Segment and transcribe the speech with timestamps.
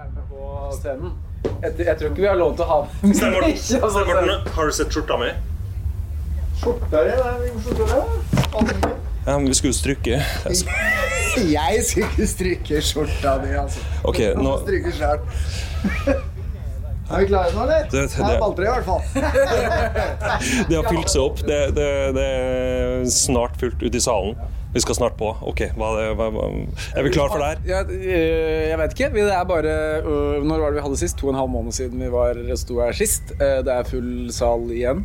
[0.00, 0.40] være med på
[0.80, 1.12] scenen.
[1.62, 3.32] Jeg, jeg tror ikke vi har lov til å ha med Stein
[4.08, 5.30] Morten, har du sett skjorta mi?
[6.60, 7.12] Skjorta di?
[9.26, 10.20] Ja, men vi skulle jo stryke.
[11.30, 13.84] Jeg skulle ikke stryke skjorta di, altså.
[14.08, 15.20] Okay, nå stryke sjøl.
[17.10, 17.88] Er vi klare nå, eller?
[17.90, 19.02] Det- Det er balltre, i hvert fall.
[20.70, 21.42] Det har fylt seg opp.
[21.46, 24.36] Det, det, det er snart fullt ute i salen.
[24.70, 25.32] Vi skal snart på.
[25.50, 26.44] Ok, hva, hva, hva.
[26.94, 27.62] Er vi klar for det her?
[27.66, 29.08] Ja, øh, jeg vet ikke.
[29.16, 29.72] Det er bare
[30.06, 31.18] øh, Når var det vi hadde sist?
[31.18, 33.32] To og en halv måned siden vi var, sto her sist.
[33.40, 35.02] Eh, Det er full sal igjen.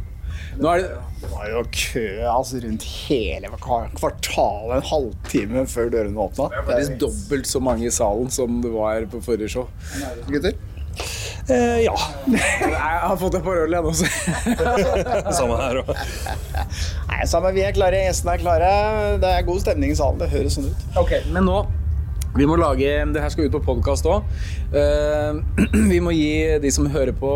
[0.59, 0.91] Nå er det
[1.23, 3.49] Det var jo kø altså, rundt hele
[3.97, 6.49] kvartalet en halvtime før dørene åpna.
[6.67, 9.65] faktisk dobbelt så mange i salen som det var på forrige show.
[10.29, 10.53] Gutter?
[11.49, 11.93] Eh, ja.
[12.31, 12.73] Jeg
[13.05, 14.09] har fått et par øl igjen også.
[15.37, 15.91] Samme her òg.
[17.11, 18.69] Nei, samme, vi er klare, gjestene er klare.
[19.21, 20.17] Det er god stemning i salen.
[20.23, 20.85] Det høres sånn ut.
[21.03, 21.63] Ok, men nå
[22.35, 24.25] vi må lage, Det her skal ut på podkast òg.
[25.93, 27.29] vi må gi de som hører på,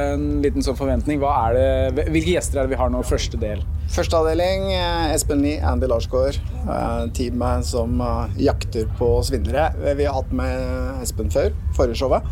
[0.00, 1.18] en liten sånn forventning.
[1.20, 1.58] Hva er
[1.92, 3.02] det, hvilke gjester er det vi har nå?
[3.04, 3.60] Første del.
[3.92, 6.38] Første avdeling, eh, Espen Lie, Andy Larsgaard.
[6.64, 9.68] eh, Teamet som eh, jakter på svindlere.
[9.84, 12.24] Eh, Vi har hatt med Espen før, forrige showet.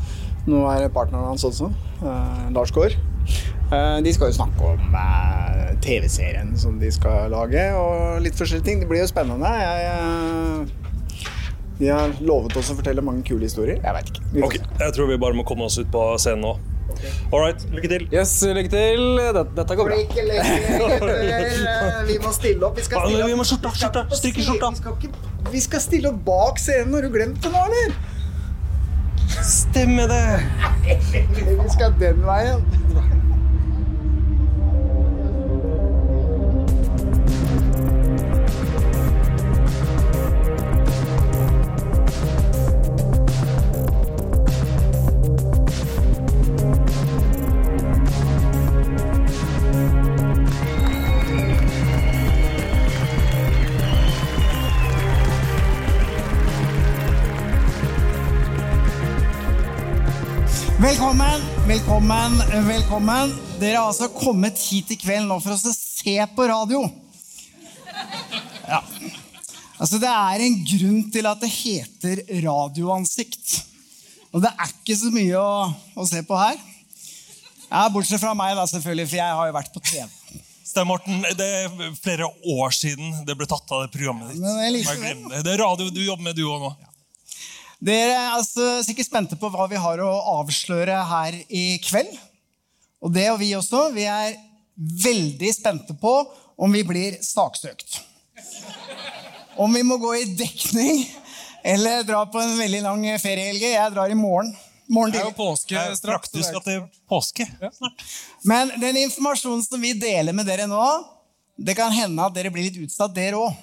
[0.50, 1.70] Nå er partneren hans også,
[2.04, 2.96] eh, Larsgaard.
[3.72, 8.64] Eh, De skal jo snakke om eh, TV-serien som de skal lage, og litt forskjellige
[8.68, 8.80] ting.
[8.84, 9.48] Det blir jo spennende.
[9.48, 10.66] Jeg, eh,
[11.80, 13.80] de har lovet oss å fortelle mange kule historier.
[13.82, 14.22] Jeg veit ikke.
[14.34, 14.84] Vi får Ok, se.
[14.84, 16.52] jeg tror vi bare må komme oss ut på scenen nå.
[17.32, 18.04] All right, lykke til.
[18.12, 19.00] Yes, lykke til.
[19.18, 19.96] Dette, dette går bra.
[20.04, 22.04] Ikke lenger.
[22.10, 22.76] Vi må stille opp.
[22.78, 23.30] Vi skal stille opp.
[23.32, 24.68] vi må skjorta, skjorta, stryke skjorta.
[24.70, 26.92] Vi skal, ikke, vi skal stille opp bak scenen.
[26.94, 27.96] Har du glemt det nå, eller?
[29.74, 30.40] Stemmer det!
[31.62, 32.62] Vi skal den veien.
[61.74, 62.36] Velkommen,
[62.68, 63.32] velkommen.
[63.58, 66.84] Dere har altså kommet hit i kveld nå for å se på radio.
[68.68, 68.78] Ja.
[69.82, 73.56] Altså, det er en grunn til at det heter radioansikt.
[74.30, 75.66] Og det er ikke så mye å,
[75.98, 76.62] å se på her.
[77.66, 80.06] Ja, Bortsett fra meg, da, selvfølgelig, for jeg har jo vært på TV.
[80.70, 84.38] Stein Morten, det er flere år siden det ble tatt av det programmet ditt.
[84.46, 85.56] Men det, er Bare det.
[85.58, 86.76] Er radio du jobber med, du òg nå.
[87.84, 92.14] Dere er altså sikkert spente på hva vi har å avsløre her i kveld.
[93.04, 93.90] Og det og vi også.
[93.92, 94.38] Vi er
[95.04, 96.14] veldig spente på
[96.56, 97.98] om vi blir saksøkt.
[99.60, 101.04] Om vi må gå i dekning
[101.64, 103.68] eller dra på en veldig lang feriehelg.
[103.74, 104.54] Jeg drar i morgen.
[104.88, 106.32] morgen Det er jo påske straks.
[106.32, 107.46] Du det er påske
[107.76, 108.08] snart.
[108.48, 110.88] Men den informasjonen som vi deler med dere nå,
[111.56, 113.62] det kan hende at dere blir litt utsatt, dere òg.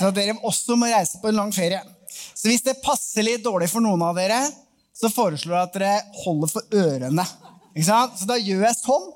[0.00, 1.82] Så dere også må reise på en lang ferie.
[2.34, 4.40] Så hvis det passer litt dårlig for noen av dere,
[4.96, 7.24] så foreslår jeg at dere holder for ørene.
[7.72, 8.18] Ikke sant?
[8.20, 9.08] Så da gjør jeg sånn,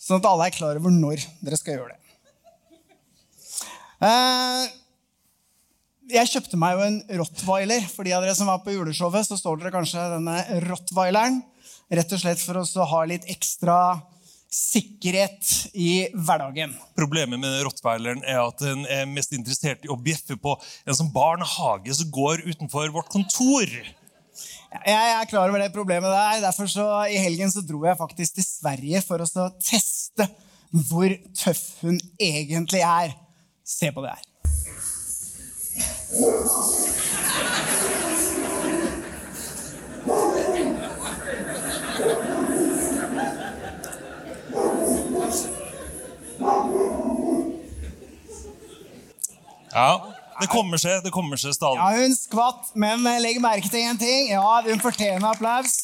[0.00, 2.00] sånn at alle er klar over når dere skal gjøre det.
[4.04, 4.64] Eh,
[6.14, 7.84] jeg kjøpte meg jo en rottweiler.
[7.92, 11.40] For de av dere som var på juleshowet, så står dere kanskje denne rottweileren.
[11.94, 13.76] Rett og slett for å ha litt ekstra
[14.54, 16.74] sikkerhet i hverdagen.
[16.94, 20.54] Problemet med rottweileren er at den er mest interessert i å bjeffe på
[20.86, 23.66] en sånn barnehage som går utenfor vårt kontor.
[24.74, 26.42] Jeg er klar over det problemet der.
[26.42, 30.28] Derfor så i helgen så dro jeg faktisk til Sverige for å teste
[30.74, 33.14] hvor tøff hun egentlig er.
[33.64, 34.24] Se på det her.
[49.74, 50.10] Ja,
[50.40, 51.78] Det kommer seg, det kommer seg stadig.
[51.78, 54.32] Ja, hun skvatt, men eh, legg merke til en ting.
[54.32, 55.76] Ja, hun fortjener applaus.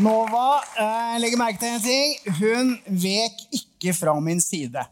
[0.00, 2.14] Nova, eh, legger merke til en ting.
[2.38, 2.72] Hun
[3.02, 4.84] vek ikke fra min side.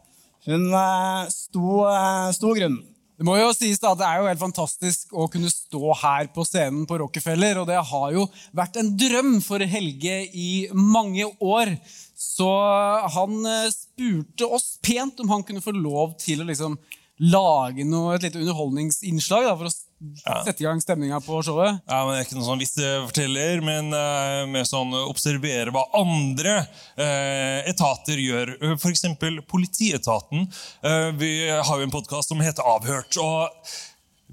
[0.47, 2.83] Hun eh, sto, eh, sto grunnen.
[3.17, 6.43] Det må jo sies da det er jo helt fantastisk å kunne stå her på
[6.45, 11.73] scenen på Rockefeller, og det har jo vært en drøm for Helge i mange år.
[12.17, 12.49] Så
[13.13, 16.79] han eh, spurte oss pent om han kunne få lov til å liksom
[17.17, 20.39] lage noe, et lite underholdningsinnslag da, for å ja.
[20.45, 21.79] sette i gang stemninga på showet.
[21.89, 26.59] Ja, men Det er ikke noen sånn visseforteller, men uh, mer sånn observere hva andre
[26.61, 28.53] uh, etater gjør.
[28.57, 28.81] F.eks.
[28.83, 30.45] For eksempel politietaten.
[30.85, 33.17] Uh, vi har jo en podkast som heter Avhørt.
[33.21, 33.49] og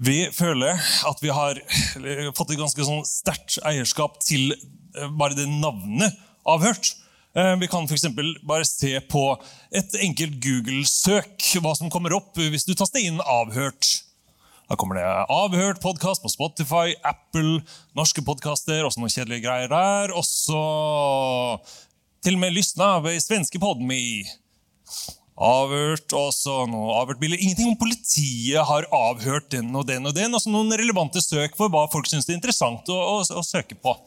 [0.05, 0.77] Vi føler
[1.09, 1.61] at vi har
[2.37, 4.53] fått et ganske sånn sterkt eierskap til
[5.17, 6.13] bare det navnet
[6.45, 6.93] avhørt.
[7.35, 8.05] Eh, Vi kan f.eks.
[8.47, 9.23] bare se på
[9.75, 14.03] et enkelt Google-søk hva som kommer opp hvis du taster inn 'avhørt'.
[14.69, 17.59] Da kommer det 'avhørt podkast' på Spotify, Apple,
[17.95, 20.15] norske podkaster, også noen kjedelige greier der.
[20.15, 20.63] Og så
[22.23, 24.23] til og med lysna ved svenske Podme.
[25.35, 27.37] Avhørt også noe avhørt bilder.
[27.37, 30.33] Ingenting om politiet har avhørt den og den og den.
[30.33, 33.97] Også noen relevante søk for hva folk syns er interessant å, å, å søke på.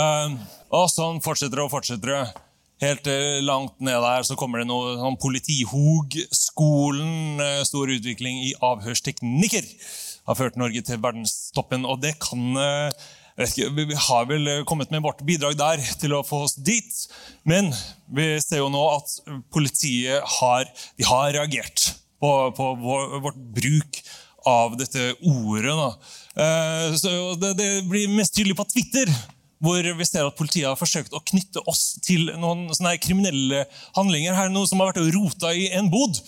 [0.00, 2.22] Eh, og sånn fortsetter det og fortsetter det.
[2.80, 6.14] Helt eh, langt ned der så kommer det noe sånn politihog.
[6.32, 9.66] Skolen, eh, stor utvikling i avhørsteknikker,
[10.30, 11.84] har ført Norge til verdenstoppen.
[11.84, 12.94] Og det kan eh,
[13.44, 17.02] ikke, vi- har vel kommet med vårt bidrag der til å få oss dit.
[17.44, 17.68] Men
[18.16, 19.12] vi ser jo nå at
[19.52, 20.70] politiet har,
[21.10, 21.90] har reagert
[22.20, 24.00] på, på vår, vårt bruk
[24.48, 25.76] av dette ordet.
[27.00, 29.08] Så det, det blir mest tydelig på Twitter,
[29.60, 33.64] hvor vi ser at politiet har forsøkt å knytte oss til noen sånne her kriminelle
[33.96, 34.36] handlinger.
[34.36, 36.20] Her er noen som har vært og rota i en bod.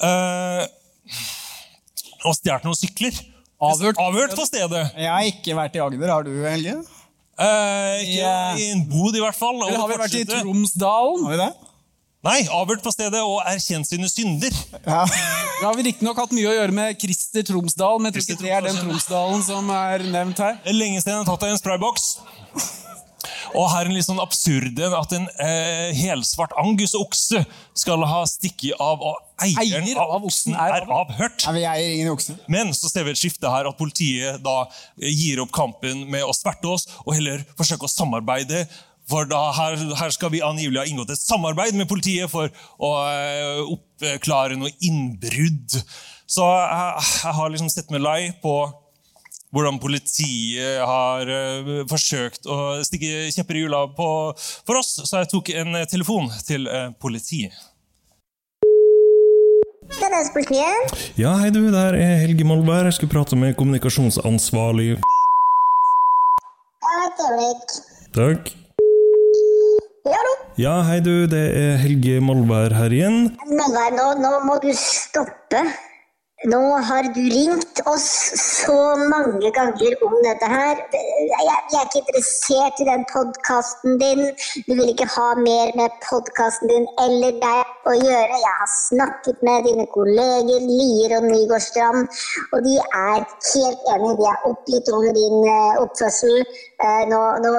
[0.00, 0.64] Uh,
[2.24, 3.20] og stjålet noen sykler.
[3.64, 4.00] Avhørt.
[4.00, 4.84] Avhørt på stedet.
[4.96, 6.12] Jeg har ikke vært i Agder.
[6.12, 6.78] Har du, Helge?
[7.34, 8.58] Uh, ikke yeah.
[8.60, 9.60] i en bod, i hvert fall.
[9.66, 10.24] Eller har vi vært i.
[10.28, 11.24] Tromsdalen?
[11.28, 11.52] Har vi det?
[12.24, 14.54] Nei, avhørt på stedet og erkjent sine synder.
[14.86, 15.02] Ja.
[15.04, 18.46] Da har vi riktignok hatt mye å gjøre med Christer Tromsdal, men jeg tror ikke
[18.46, 20.56] det er den Tromsdalen som er nevnt her.
[20.64, 22.06] Det er lenge siden jeg har tatt deg en sprayboks.
[23.54, 27.44] Og her er en litt sånn absurd en at en eh, helsvart angusokse
[27.76, 31.44] skal ha stikket av, og eieren Eier av av oksen er er avhørt.
[31.46, 32.34] Nei, vi eier ingen okse.
[32.50, 36.26] Men så ser vi et skifte her, at politiet da eh, gir opp kampen med
[36.26, 38.64] å sverte oss, og heller forsøke å samarbeide.
[39.10, 42.48] For da her, her skal vi angivelig ha inngått et samarbeid med politiet for
[42.80, 45.76] å eh, oppklare noe innbrudd.
[46.24, 48.56] Så jeg, jeg har liksom sett meg lei på
[49.54, 54.08] hvordan politiet har uh, forsøkt å stikke kjepper i hjula på,
[54.66, 57.54] for oss, så jeg tok en uh, telefon til uh, politiet.
[59.94, 60.96] Trøndelagspolitiet.
[61.20, 62.88] Ja, hei du, der er Helge Molberg.
[62.90, 64.96] Jeg skulle prate med kommunikasjonsansvarlig.
[68.14, 68.54] Takk.
[70.54, 73.16] Ja, hei du, det er Helge Molvær her igjen.
[73.50, 75.64] Molvær, nå, nå må du stoppe.
[76.52, 78.76] Nå har du ringt oss så
[79.12, 80.80] mange ganger om dette her.
[80.92, 84.20] Jeg, jeg er ikke interessert i den podkasten din.
[84.66, 88.42] Du vil ikke ha mer med podkasten din eller deg å gjøre.
[88.44, 92.12] Jeg har snakket med dine kolleger Lier og Nygårdstrand,
[92.52, 94.14] og de er helt enige.
[94.20, 96.42] De er oppgitt over din eh, oppførsel.
[96.44, 97.54] Eh, nå, nå,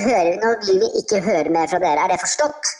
[0.00, 2.08] hører, nå vil vi ikke høre mer fra dere.
[2.08, 2.72] Er det forstått?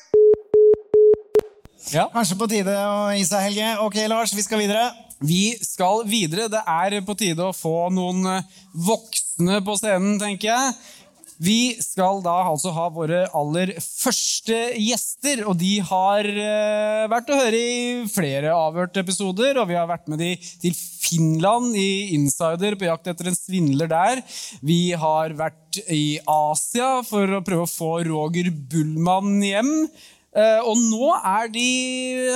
[1.93, 2.09] Ja.
[2.17, 3.75] Kanskje på tide å gi seg, Helge.
[3.85, 4.89] Ok, Lars, vi skal videre.
[5.23, 6.51] Vi skal videre.
[6.53, 8.53] Det er på tide å få noen eh,
[8.87, 10.77] voksne på scenen, tenker jeg.
[11.43, 17.39] Vi skal da altså ha våre aller første gjester, og de har eh, vært å
[17.41, 22.79] høre i flere avhørte episoder, og vi har vært med de til Finland i Insider
[22.79, 24.23] på jakt etter en svindler der.
[24.65, 29.73] Vi har vært i Asia for å prøve å få Roger Bullmann hjem.
[30.35, 31.67] Eh, Og nå er de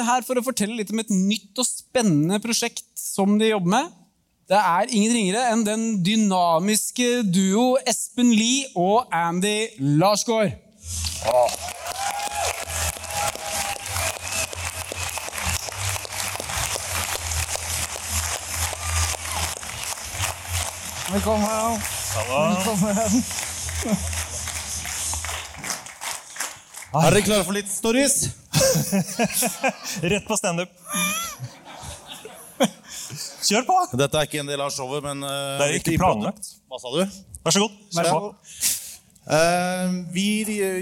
[0.07, 3.95] her for å fortelle litt om et nytt og spennende prosjekt som de jobber med.
[4.49, 9.67] Det er ingen ringere enn den dynamiske duo Espen Lie og Andy
[9.99, 10.55] Larsgaard.
[21.11, 21.81] Velkommen.
[22.15, 23.25] Velkommen.
[26.89, 28.15] Er dere klare for litt stories?
[30.09, 30.71] Rett på standup.
[33.45, 33.77] Kjør på!
[34.01, 36.49] Dette er ikke en del av showet, men uh, Det er ikke planlagt.
[36.69, 37.19] Hva sa du?
[37.45, 37.77] Vær så god.
[37.93, 38.65] Vær så god.
[39.29, 40.27] Uh, vi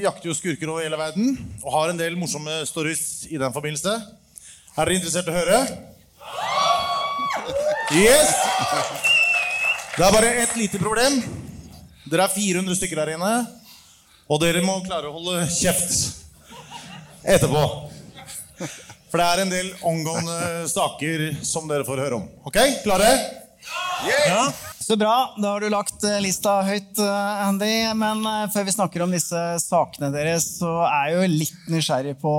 [0.04, 1.34] jakter jo skurker over hele verden
[1.64, 3.98] og har en del morsomme stories i den forbindelse.
[4.76, 5.60] Er dere interessert i å høre?
[7.98, 8.30] Yes!
[9.96, 11.18] Det er bare ett lite problem.
[12.06, 13.34] Dere er 400 stykker her inne,
[14.26, 16.24] og dere må klare å holde kjeft
[17.26, 17.64] etterpå.
[19.06, 22.24] For det er en del omgående saker som dere får høre om.
[22.48, 23.10] Ok, klare?
[24.26, 24.48] Ja.
[24.86, 25.34] Så bra.
[25.38, 27.72] Da har du lagt eh, lista høyt, eh, Andy.
[27.98, 32.14] Men eh, før vi snakker om disse sakene deres, så er jeg jo litt nysgjerrig
[32.22, 32.34] på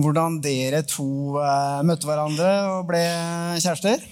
[0.00, 1.36] hvordan dere to
[1.84, 3.02] møtte hverandre og ble
[3.60, 4.04] kjærester.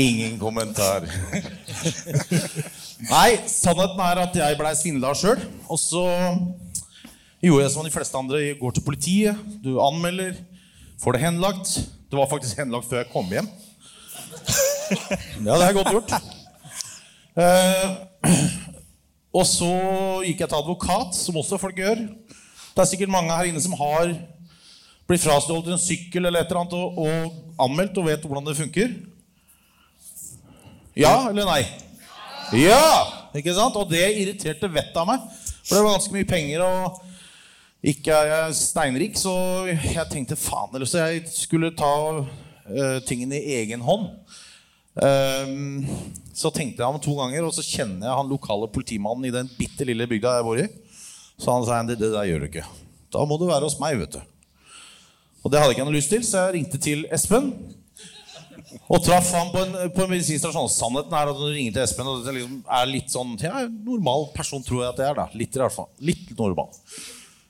[0.00, 1.06] Ingen kommentar.
[3.10, 5.40] Nei, sannheten er at jeg blei svindla sjøl.
[5.66, 6.02] Og så
[7.42, 8.42] gjorde jeg som de fleste andre.
[8.44, 10.36] Jeg går til politiet, du anmelder,
[11.02, 11.72] får det henlagt.
[12.12, 13.48] Det var faktisk henlagt før jeg kom hjem.
[15.42, 16.14] Ja, det er godt gjort.
[17.42, 18.32] Eh,
[19.32, 19.72] og så
[20.26, 22.04] gikk jeg til advokat, som også folk gjør.
[22.72, 24.12] Det er sikkert mange her inne som har
[25.08, 28.60] blitt frastjålet en sykkel eller et eller annet og, og anmeldt og vet hvordan det
[28.60, 28.92] funker.
[30.96, 31.64] Ja eller nei?
[32.52, 33.30] Ja!
[33.32, 33.76] Ikke sant?
[33.80, 35.24] Og det irriterte vettet av meg.
[35.62, 36.64] For det var ganske mye penger.
[36.66, 37.00] og
[37.82, 39.32] ikke er jeg steinrik, så
[39.66, 41.90] jeg tenkte faen eller så jeg skulle ta
[42.22, 44.04] uh, tingene i egen hånd.
[44.94, 45.82] Um,
[46.30, 49.50] så tenkte jeg ham to ganger, og så kjenner jeg han lokale politimannen i den
[49.56, 50.68] bitte lille bygda jeg bor i.
[51.42, 52.68] Så han sa det, det der gjør du ikke.
[53.12, 54.22] Da må du være hos meg, vet du.
[55.42, 57.50] Og det hadde ikke jeg noe lyst til, så jeg ringte til Espen.
[58.88, 60.46] Og traff han på en, på en medisinsk.
[60.72, 63.64] Sannheten er at når du ringer til Espen, og det liksom er litt sånn ja,
[63.68, 65.18] normal person, tror jeg at det er.
[65.18, 65.90] da Litt i hvert fall.
[66.04, 66.72] Litt normal.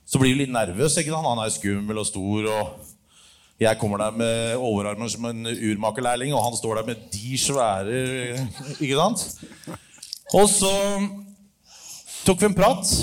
[0.06, 0.98] Så blir du litt nervøs.
[1.00, 1.28] ikke sant?
[1.28, 2.48] Han er skummel og stor.
[2.52, 7.38] og Jeg kommer der med overarmen som en urmakerlærling, og han står der med de
[7.38, 7.98] svære
[8.78, 9.26] Ikke sant?
[10.32, 10.72] Og så
[12.26, 12.94] tok vi en prat,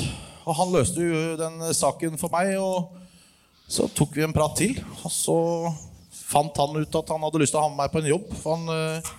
[0.45, 2.55] og han løste jo den saken for meg.
[2.57, 2.95] Og
[3.69, 5.37] så tok vi en prat til, og så
[6.29, 8.29] fant han ut at han hadde lyst til å ha med meg på en jobb.
[8.43, 9.11] For han, eh,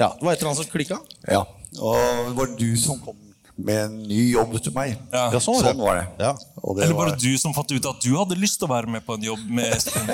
[0.00, 1.00] ja, det var et eller annet som klikka.
[1.28, 1.44] Ja,
[1.80, 3.22] og det var du som kom
[3.56, 4.98] med en ny jobb til meg.
[5.12, 5.30] Ja.
[5.32, 5.70] Ja, sånn var det.
[5.72, 6.06] Sånn var det.
[6.20, 6.32] Ja.
[6.60, 8.72] Og det Eller var, det du som fant ut at du hadde lyst til å
[8.74, 10.10] være med på en jobb med Espen?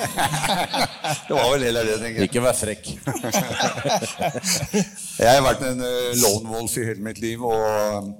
[1.26, 2.30] det var vel heller det, tenker jeg.
[2.30, 2.92] Ikke vær frekk.
[5.22, 7.42] Jeg har vært en uh, lone wolf i hele mitt liv.
[7.42, 8.12] Og,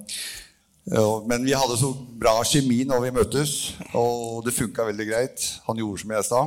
[0.83, 3.51] men vi hadde så bra kjemi når vi møttes,
[3.95, 5.45] og det funka veldig greit.
[5.69, 6.41] Han gjorde som jeg sa,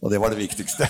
[0.00, 0.88] og det var det viktigste.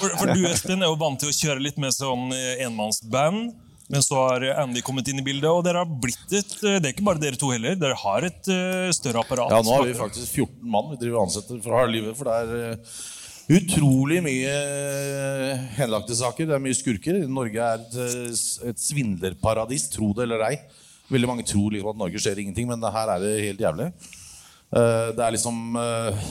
[0.00, 3.54] For, for du Espen, er jo vant til å kjøre litt med sånn eh, enmannsband.
[3.92, 6.92] Men så har Andy kommet inn i bildet, og dere har blitt et Det er
[6.94, 7.74] ikke bare dere to heller.
[7.76, 9.52] Dere har et eh, større apparat.
[9.52, 12.16] Ja, nå har vi faktisk 14 mann vi driver ansetter for harde livet.
[12.16, 12.94] For det er eh,
[13.58, 16.48] utrolig mye eh, henlagte saker.
[16.48, 17.18] Det er mye skurker.
[17.28, 20.54] Norge er et, eh, et svindlerparadis, tro det eller ei.
[21.12, 23.90] Veldig mange tror liksom at Norge skjer ingenting, men her er det helt jævlig.
[24.72, 26.22] Eh, Det er liksom eh,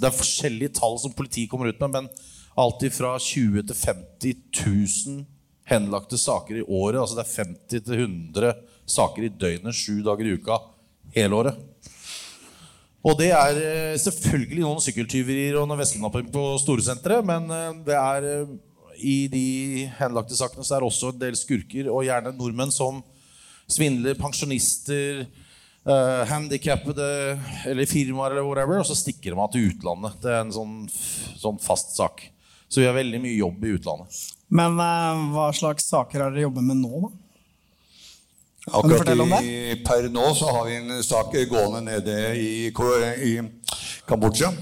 [0.00, 2.08] Det er forskjellige tall som politiet kommer ut med, men
[2.58, 4.34] alltid fra 20 til 50
[4.66, 5.22] 000
[5.70, 7.00] henlagte saker i året.
[7.00, 8.52] Altså det er 50 til 100
[8.86, 10.58] saker i døgnet, sju dager i uka,
[11.14, 11.62] hele året.
[13.02, 17.48] Og det er eh, selvfølgelig noen sykkeltyverier og noen veskeknapping på storesenteret, men
[17.86, 18.28] det er
[19.02, 19.46] i de
[19.98, 23.00] henlagte sakene så er det også en del skurker, og gjerne nordmenn som
[23.72, 25.24] svindler pensjonister,
[25.88, 27.08] uh, handikappede
[27.70, 30.20] eller firmaer eller whatever, og så stikker de av til utlandet.
[30.22, 30.76] Det er en sånn,
[31.40, 32.24] sånn fast sak.
[32.68, 34.20] Så vi har veldig mye jobb i utlandet.
[34.52, 37.12] Men uh, hva slags saker er dere jobber med nå, da?
[38.78, 39.08] Akkurat
[39.42, 43.32] i, per nå så har vi en sak gående nede i, i
[44.06, 44.52] Kambodsja.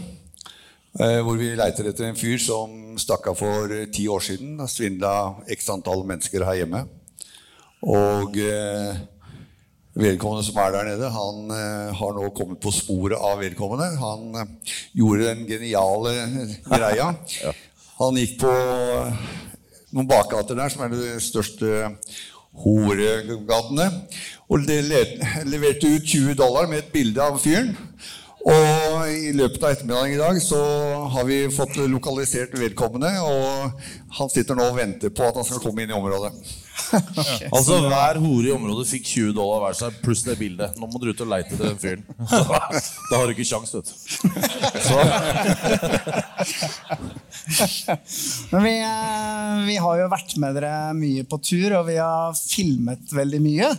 [0.99, 4.57] Eh, hvor vi leiter etter en fyr som stakk av for ti år siden.
[4.67, 5.13] Svindla
[5.53, 6.83] x antall mennesker her hjemme.
[7.83, 8.99] Og eh,
[10.01, 13.89] vedkommende som er der nede, han eh, har nå kommet på sporet av vedkommende.
[14.03, 16.17] Han eh, gjorde den geniale
[16.75, 17.13] greia.
[18.01, 19.25] Han gikk på eh,
[19.97, 21.73] noen bakgater der, som er de største
[22.61, 23.87] horegatene,
[24.51, 27.73] og det le- leverte ut 20 dollar med et bilde av fyren.
[28.41, 30.59] Og i løpet av ettermiddagen i dag så
[31.13, 33.83] har vi fått lokalisert vedkommende, og
[34.17, 36.33] han sitter nå og venter på at han skal komme inn i området.
[37.55, 40.77] Altså Hver hore i området fikk 20 dollar hver seg, pluss det bildet.
[40.81, 42.05] Nå må du ut og leite etter den fyren.
[43.11, 43.95] Da har du ikke kjangs, vet du.
[44.87, 44.97] Så,
[48.53, 52.37] Men vi, eh, vi har jo vært med dere mye på tur, og vi har
[52.39, 53.71] filmet veldig mye.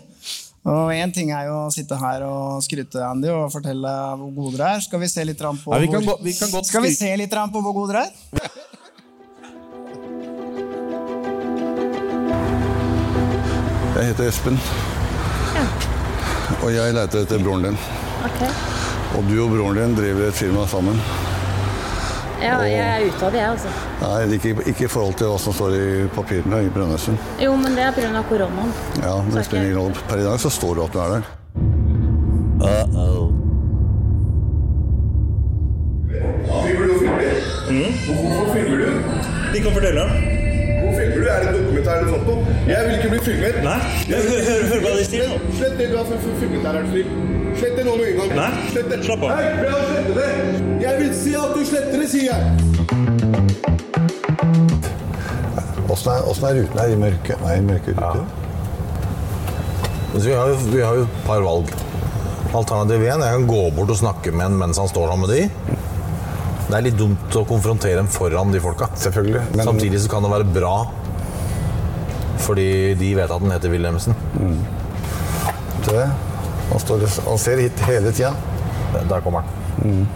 [0.71, 4.59] Og én ting er jo å sitte her og skryte Andy, og fortelle hvor gode
[4.59, 4.83] dere er.
[4.85, 7.33] Skal vi se litt på, Nei, vi kan hvor, vi kan Skal vi se litt
[7.33, 8.59] på hvor gode dere er?
[13.91, 14.59] Jeg heter Espen,
[16.61, 17.77] og jeg leter etter broren din.
[18.29, 18.47] Okay.
[19.17, 21.01] Og du og broren din driver et firma sammen.
[22.41, 23.67] Ja, jeg er ute av det, jeg, altså.
[24.01, 27.19] Nei, ikke, ikke i forhold til hva som står i papirene i Brønnøysund.
[27.43, 28.23] Jo, men det er pga.
[28.31, 28.73] koronaen.
[29.03, 30.07] Ja, men det spiller ingen rolle.
[30.09, 31.23] Per i dag så står det at du er der.
[39.53, 40.20] De kan fortelle.
[41.91, 42.39] Det dokumentar eller sånt noe?
[42.67, 43.55] Jeg vil ikke bli filmet.
[43.65, 43.79] Nei,
[44.11, 45.37] hør, hør, hør hva de sier nå.
[45.59, 46.93] Slett det du har filmet der, Ernst.
[47.61, 48.31] Slett det nå med en gang.
[48.37, 48.99] Nei, Slett det.
[49.05, 49.29] slapp av.
[49.35, 50.29] Hei, prøv å slette det.
[50.85, 52.41] Jeg vil si at du sletter det, sier jeg.
[55.91, 57.41] Åssen er, er ruten her i mørket?
[57.43, 58.23] Nei, i mørke ruter.
[60.11, 61.71] Så vi, har jo, vi har jo et par valg.
[62.51, 65.35] Alternativ 1 jeg kan gå bort og snakke med en mens han står sammen med
[65.35, 65.77] de.
[66.71, 68.87] Det er litt dumt å konfrontere dem foran de folka.
[68.99, 70.75] Selvfølgelig, men- Samtidig så kan det være bra
[72.41, 74.15] Fordi de vet at den heter Wilhelmsen.
[75.85, 76.05] Det,
[76.71, 78.33] han, står, han ser hit hele tida.
[79.09, 79.47] Der kommer han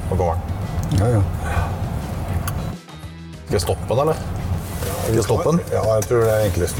[0.10, 0.42] Nå kommer han.
[1.00, 1.22] Ja, ja.
[3.46, 4.14] Skal jeg stoppe den, eller?
[5.04, 5.60] Skal jeg stoppe den?
[5.72, 6.78] Ja, jeg tror det er enklest.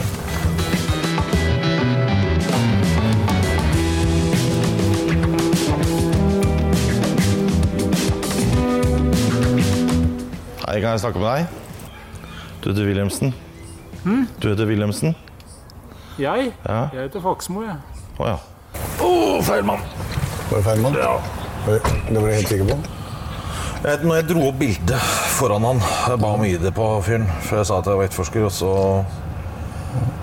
[10.66, 11.46] Hei, kan jeg snakke med deg?
[12.64, 13.34] Du heter Wilhelmsen.
[14.42, 15.16] Du heter Wilhelmsen?
[16.20, 16.52] Jeg?
[16.66, 16.82] Ja.
[16.94, 17.76] Jeg heter Faksmo, jeg.
[18.20, 18.36] Å ja.
[19.04, 19.82] Oh, feil mann!
[20.50, 20.96] Var det feil mann?
[20.96, 21.18] Ja.
[21.66, 22.78] Det var du helt sikker på?
[23.86, 27.60] Jeg, når jeg dro opp bildet foran han, jeg ba om ID på fyren, for
[27.60, 28.72] jeg sa at jeg var etterforsker, og så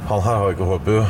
[0.09, 1.05] Han her har ikke hårpue.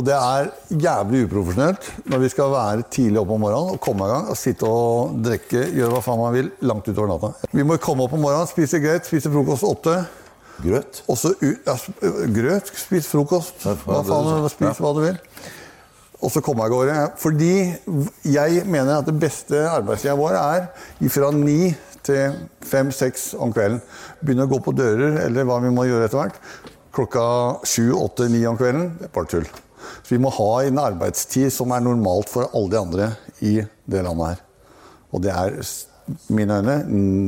[0.00, 0.46] Og det er
[0.80, 4.38] jævlig uprofesjonelt når vi skal være tidlig oppe om morgenen og komme i gang og
[4.40, 7.50] sitte og drikke, gjøre hva faen man vil, langt utover natta.
[7.52, 9.98] Vi må komme opp om morgenen, spise greit, spise frokost åtte.
[10.64, 11.02] Grøt?
[11.12, 11.76] Også, ja,
[12.32, 15.20] grøt, spis frokost, hva faen, spis hva du vil.
[16.20, 16.96] Og så komme av gårde.
[17.20, 17.52] Fordi
[18.28, 20.68] jeg mener at det beste arbeidstida vår er
[21.12, 22.36] fra ni til
[22.72, 23.80] fem-seks om kvelden.
[24.24, 26.44] Begynne å gå på dører, eller hva vi må gjøre etter hvert.
[26.96, 27.24] Klokka
[27.68, 28.94] sju, åtte, ni om kvelden.
[29.12, 29.50] Bare tull.
[30.02, 33.08] Så vi må ha en arbeidstid som er normalt for alle de andre
[33.44, 34.44] i det landet her.
[35.10, 35.56] Og det er
[36.32, 36.76] mine øyne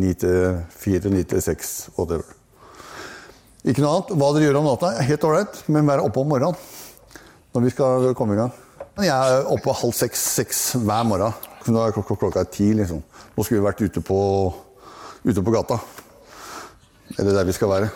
[0.03, 2.27] ni til fire, ni til seks, whatever.
[3.63, 4.15] Ikke noe annet.
[4.19, 6.59] Hva dere gjør om natta, er helt ålreit, men vær oppe om morgenen
[7.53, 8.53] når vi skal komme i gang.
[9.05, 11.35] Jeg er oppe halv seks-seks hver morgen.
[11.69, 13.03] Nå er klokka, klokka er ti, liksom.
[13.37, 14.19] Nå skulle vi vært ute på,
[15.25, 15.79] ute på gata.
[17.19, 17.93] Eller der vi skal være.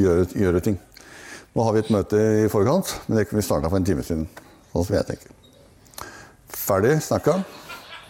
[0.00, 0.80] Gjøre, gjøre ting.
[1.54, 4.02] Nå har vi et møte i forkant, men det kunne vi starta for en time
[4.02, 4.24] siden.
[4.72, 6.08] Sånn som jeg tenker.
[6.50, 7.36] Ferdig snakka.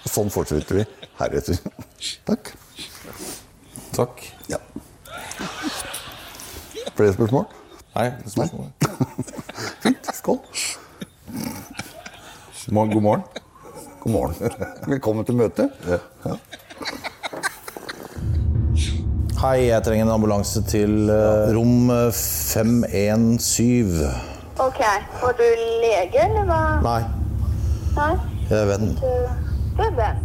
[0.04, 0.86] Og sånn fortsetter vi
[1.18, 1.60] heretter.
[2.24, 2.54] Takk.
[3.92, 4.24] Takk.
[4.48, 4.62] Ja.
[6.96, 7.44] Flere spørsmål?
[7.98, 8.08] Nei.
[8.32, 8.72] spørsmål.
[9.84, 10.08] Fint.
[10.16, 10.40] Skål.
[12.72, 13.28] God morgen.
[14.06, 14.56] God morgen.
[14.88, 15.84] Velkommen til møtet.
[15.84, 16.00] Ja.
[19.44, 24.06] Hei, jeg trenger en ambulanse til eh, rom eh, 517.
[24.64, 24.78] Ok,
[25.20, 25.42] var du
[25.82, 26.60] lege eller hva?
[26.86, 27.02] Nei,
[27.98, 28.14] Nei?
[28.48, 28.94] jeg er venn.
[29.02, 29.10] Du,
[29.76, 30.22] du er venn.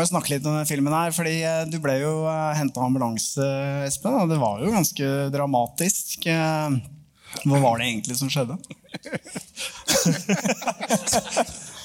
[0.00, 1.12] Må jo snakke litt om den filmen her.
[1.12, 2.14] fordi eh, Du ble jo
[2.56, 3.44] henta ambulanse,
[3.84, 4.16] Espen.
[4.22, 6.24] Og det var jo ganske dramatisk.
[6.30, 6.80] Eh,
[7.44, 8.56] Hva var det egentlig som skjedde?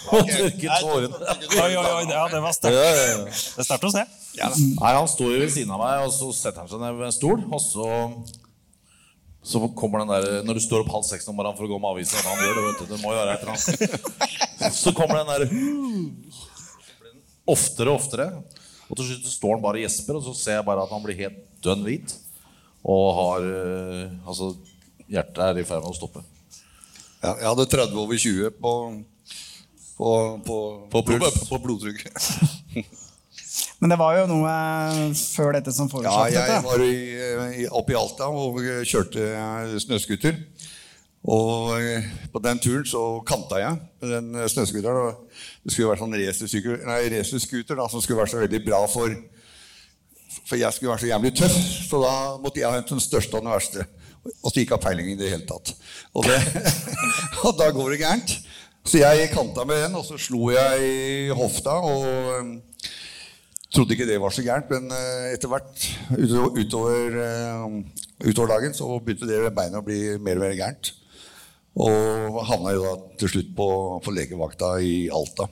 [0.06, 1.17] Han tørke tårene.
[1.17, 2.78] Oi, oi, oi, ja, det var sterkt.
[2.78, 4.04] Det er sterkt å se.
[4.38, 7.08] Nei, Han står jo ved siden av meg, og så setter han seg ned ved
[7.10, 7.39] en stol.
[7.49, 7.88] Og så,
[9.45, 11.78] så kommer den der Når du står opp halv seks om morgenen for å gå
[11.82, 12.86] med avisa Han gjør det, vet du.
[12.93, 14.73] Det må jo være et eller annet.
[14.78, 15.41] Så kommer den der
[17.47, 18.29] oftere og oftere.
[18.89, 21.03] Og til slutt står han bare og gjesper, og så ser jeg bare at han
[21.05, 22.15] blir helt dønn hvit.
[22.86, 24.51] Og har eh, Altså,
[25.10, 26.21] hjertet er i ferd med å stoppe.
[27.23, 28.73] Ja, jeg hadde 30 over 20 på,
[29.97, 30.12] på,
[30.45, 30.60] på,
[30.93, 32.05] På på blodtrykk.
[33.79, 34.51] Men det var jo noe
[35.17, 36.60] før dette som Ja, jeg dette.
[36.63, 36.93] var i,
[37.63, 39.25] i, oppe i Alta og kjørte
[39.84, 40.38] snøscooter.
[41.25, 45.15] Og eh, på den turen så kanta jeg med den snøscooteren.
[45.65, 49.15] Det skulle være sånn racerscooter som skulle være så veldig bra for
[50.45, 51.55] For jeg skulle være så jævlig tøff,
[51.89, 53.85] så da måtte jeg ha den største og den verste.
[54.43, 55.71] Og så gikk jeg peiling i det hele tatt.
[56.13, 56.38] Og, det,
[57.45, 58.35] og da går det gærent.
[58.85, 61.79] Så jeg kanta med den, og så slo jeg i hofta.
[61.81, 62.05] og...
[62.05, 62.91] eh,
[63.75, 68.88] Trodde ikke det var så gærent, men eh, etter hvert utover, eh, utover dagen så
[69.03, 70.93] begynte det beinet å bli mer og mer gærent.
[71.75, 73.67] Og havna jo da til slutt på,
[74.03, 75.49] på legevakta i Alta.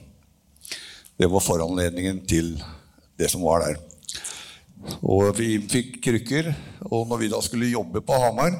[1.19, 2.55] Det var foranledningen til
[3.19, 3.81] det som var der.
[5.03, 6.49] Og vi fikk krykker,
[6.89, 8.57] og når vi da skulle jobbe på Hamar,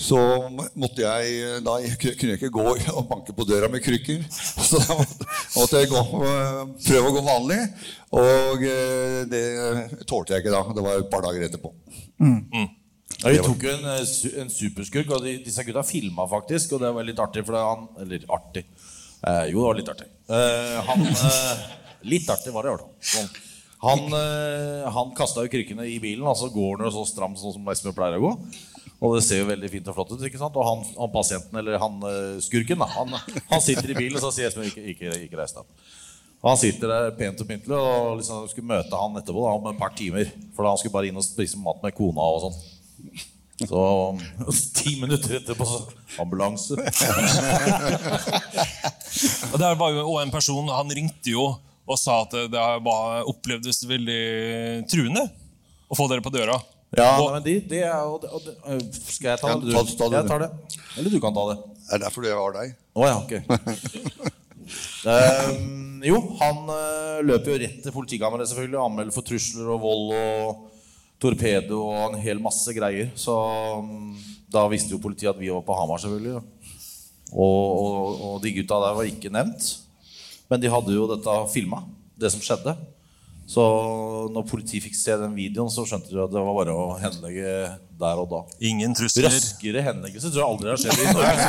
[0.00, 0.16] så
[0.80, 4.22] måtte jeg Da kunne jeg ikke gå og banke på døra med krykker.
[4.68, 6.00] Så da måtte jeg gå,
[6.86, 7.58] prøve å gå vanlig.
[8.16, 9.44] Og eh, det
[10.08, 10.62] tålte jeg ikke da.
[10.72, 11.74] Det var et par dager etterpå.
[13.20, 16.76] Ja, vi tok jo en, eh, en superskurk, og de, disse gutta filma faktisk.
[16.76, 18.64] Og det var litt artig, for han Eller artig.
[19.20, 20.08] Eh, jo, det var litt artig.
[20.30, 21.68] Eh, han eh,
[22.08, 23.26] Litt artig var det i hvert fall.
[23.80, 27.36] Han, eh, han kasta jo krykkene i bilen, og så går han jo så stram
[27.36, 28.32] sånn som Espen pleier å gå.
[29.00, 30.24] Og det ser jo veldig fint og flott ut.
[30.24, 30.56] ikke sant?
[30.56, 33.14] Og han, han pasienten, eller han eh, skurken, da, han,
[33.52, 35.68] han sitter i bilen, og så sier Espen ikke, ikke, ikke reis deg.
[36.40, 39.80] Han sitter der pent og pyntelig og liksom skulle møte han etterpå da, om et
[39.80, 40.28] par timer.
[40.56, 42.60] For da han skulle bare inn og spise mat med kona og sånn.
[43.60, 43.80] Så
[44.74, 45.82] ti minutter etterpå, så
[46.22, 46.78] ambulanse.
[49.52, 49.58] Og
[49.92, 51.50] jo og en person, Han ringte jo
[51.90, 55.24] og sa at det var, opplevdes veldig truende
[55.90, 56.54] å få dere på døra.
[56.94, 58.46] Ja, Og- nei, men de, det er jo og
[59.10, 59.66] Skal jeg ta det?
[59.66, 59.74] det?
[59.74, 60.50] ta- ta det, jeg tar det.
[60.98, 61.58] Eller du kan ta det.
[61.58, 62.76] Det er derfor jeg har deg.
[62.94, 63.32] Å ja, ok.
[65.10, 66.56] um, jo, han
[67.26, 70.70] løper jo rett til politikammeret selvfølgelig og anmelder for trusler og vold og
[71.20, 73.10] torpedo og en hel masse greier.
[73.18, 73.34] Så
[73.84, 74.14] mm,
[74.52, 76.40] da visste jo politiet at vi var på Hamar, selvfølgelig.
[77.30, 79.68] Og, og, og de gutta der var ikke nevnt.
[80.50, 81.84] Men de hadde jo dette filma,
[82.18, 82.74] det som skjedde.
[83.50, 83.62] Så
[84.30, 87.54] når politiet fikk se den videoen, så skjønte de at det var bare å henlegge
[88.00, 88.40] der og da.
[88.62, 89.26] Ingen trusler.
[89.26, 91.42] Raskere henleggelse tror jeg aldri har skjedd i Norge.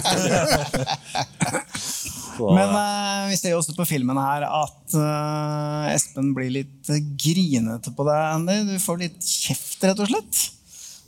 [2.41, 6.89] Så, Men uh, vi ser jo også på filmen her at uh, Espen blir litt
[6.89, 8.57] eh, grinete på deg, Andy.
[8.71, 10.41] Du får litt kjeft, rett og slett.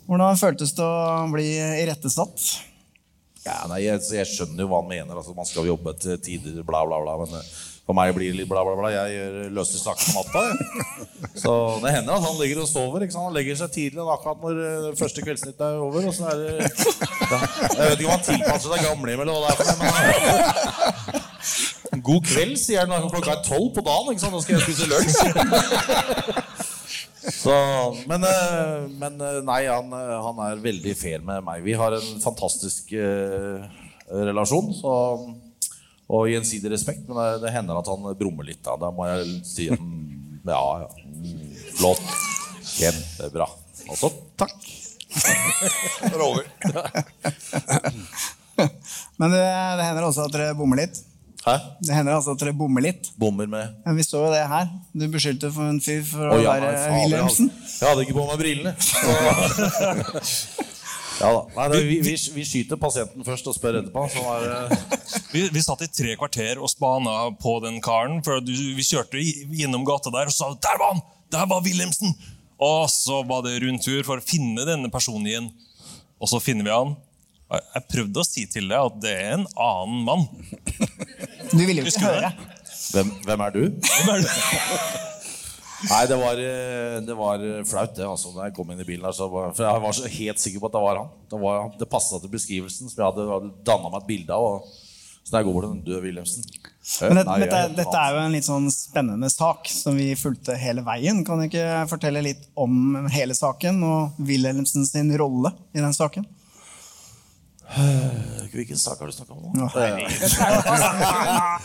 [0.06, 2.46] Hvordan føltes det å bli irettesatt?
[3.44, 5.20] ja, nei, jeg, jeg skjønner jo hva han mener.
[5.20, 7.18] Altså, man skal jobbe til tider, bla, bla, bla.
[7.24, 7.34] Men
[7.84, 8.90] for meg blir det litt bla, bla, bla.
[8.94, 10.44] Jeg gjør løse saker på natta.
[11.36, 11.52] Så
[11.84, 13.04] det hender at han ligger og sover.
[13.18, 16.08] Han legger seg tidlig akkurat når eh, første kveldsnytt er over.
[16.08, 19.52] Og så er det, jeg vet ikke om han tilpasser seg gamlehjem eller hva det
[19.52, 19.58] er.
[19.60, 20.00] for meg, Men
[21.92, 24.16] han, God kveld, sier han når klokka er tolv på dagen.
[24.16, 24.36] Ikke sant?
[24.38, 25.20] Nå skal jeg spise lunsj.
[27.24, 27.56] Så,
[28.08, 31.64] men, eh, men eh, nei, han, han er veldig fair med meg.
[31.68, 33.64] Vi har en fantastisk eh,
[34.12, 34.72] relasjon.
[34.76, 34.92] Så,
[36.14, 37.08] og gjensidig respekt.
[37.08, 38.62] Men det, det hender at han brummer litt.
[38.66, 40.90] Da, da må jeg si mm, ja, ja.
[41.10, 42.04] mm, Flott.
[42.74, 43.48] Kjempebra.
[43.90, 44.60] Og så takk.
[45.14, 46.46] Det er over.
[49.20, 51.02] Men det, det hender også at dere bommer litt.
[51.44, 51.58] Hæ?
[51.84, 53.10] Det hender altså at dere bommer litt.
[53.20, 54.70] Bommer med Men vi så jo det her.
[54.96, 56.70] Du beskyldte for en fyr for å Å, ja, være
[57.02, 57.50] Wilhelmsen.
[57.52, 58.72] Jeg hadde, jeg hadde ikke på meg brillene.
[61.20, 61.42] Ja da.
[61.56, 64.06] Nei, det, vi, vi, vi skyter pasienten først og spør etterpå.
[64.12, 64.74] Så er
[65.34, 68.20] Vi, vi satt i tre kvarter og spana på den karen.
[68.26, 71.04] For du, vi kjørte gjennom gata der og sa 'Der var han!
[71.34, 72.14] Der var Wilhelmsen!'
[72.64, 75.50] Og så var det rundtur for å finne denne personen igjen.
[76.22, 76.94] Og så finner vi han.
[77.54, 80.24] Jeg prøvde å si til deg at det er en annen mann.
[81.52, 82.32] Du ville jo ikke høre.
[82.94, 83.64] Hvem, hvem er du?
[83.84, 84.32] Hvem er det?
[85.90, 88.06] Nei, det var, eh, det var flaut, det.
[88.08, 90.44] altså, Da jeg kom inn i bilen her, så var, For jeg var så helt
[90.44, 91.12] sikker på at det var han.
[91.32, 94.48] Det, var, det passa til beskrivelsen som jeg hadde danna meg et bilde av.
[94.54, 94.82] Og,
[95.24, 96.44] så der går den døde Wilhelmsen
[97.08, 100.58] Men dette, Nei, dette, dette er jo en litt sånn spennende sak som vi fulgte
[100.60, 101.22] hele veien.
[101.24, 106.28] Kan du ikke fortelle litt om hele saken og Wilhelmsen sin rolle i den saken?
[108.54, 109.68] Hvilken sak har du snakka om nå?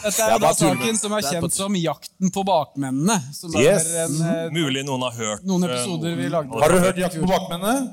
[0.04, 3.18] Dette er jo da saken som er kjent som 'Jakten på bakmennene'.
[3.34, 3.87] Som Yes.
[3.92, 6.54] er en, eh, Mulig noen har hørt noen eh, episoder vi lagde.
[6.62, 7.92] Har dere hørt 'Jakten på bakmennene'?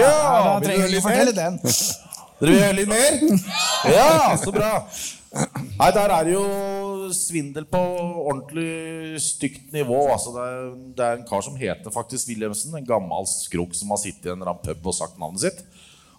[0.00, 0.14] Ja,
[0.46, 1.60] da vil du trenger vi fortelle den.
[2.40, 3.12] Dere vil høre litt mer?
[3.88, 4.72] Ja, så bra.
[5.76, 7.80] Nei, der er det jo svindel på
[8.28, 10.02] ordentlig stygt nivå.
[10.12, 12.76] Altså, det, er, det er en kar som heter faktisk Wilhelmsen.
[12.76, 15.64] En gammel skrukk som har sittet i en pub og sagt navnet sitt.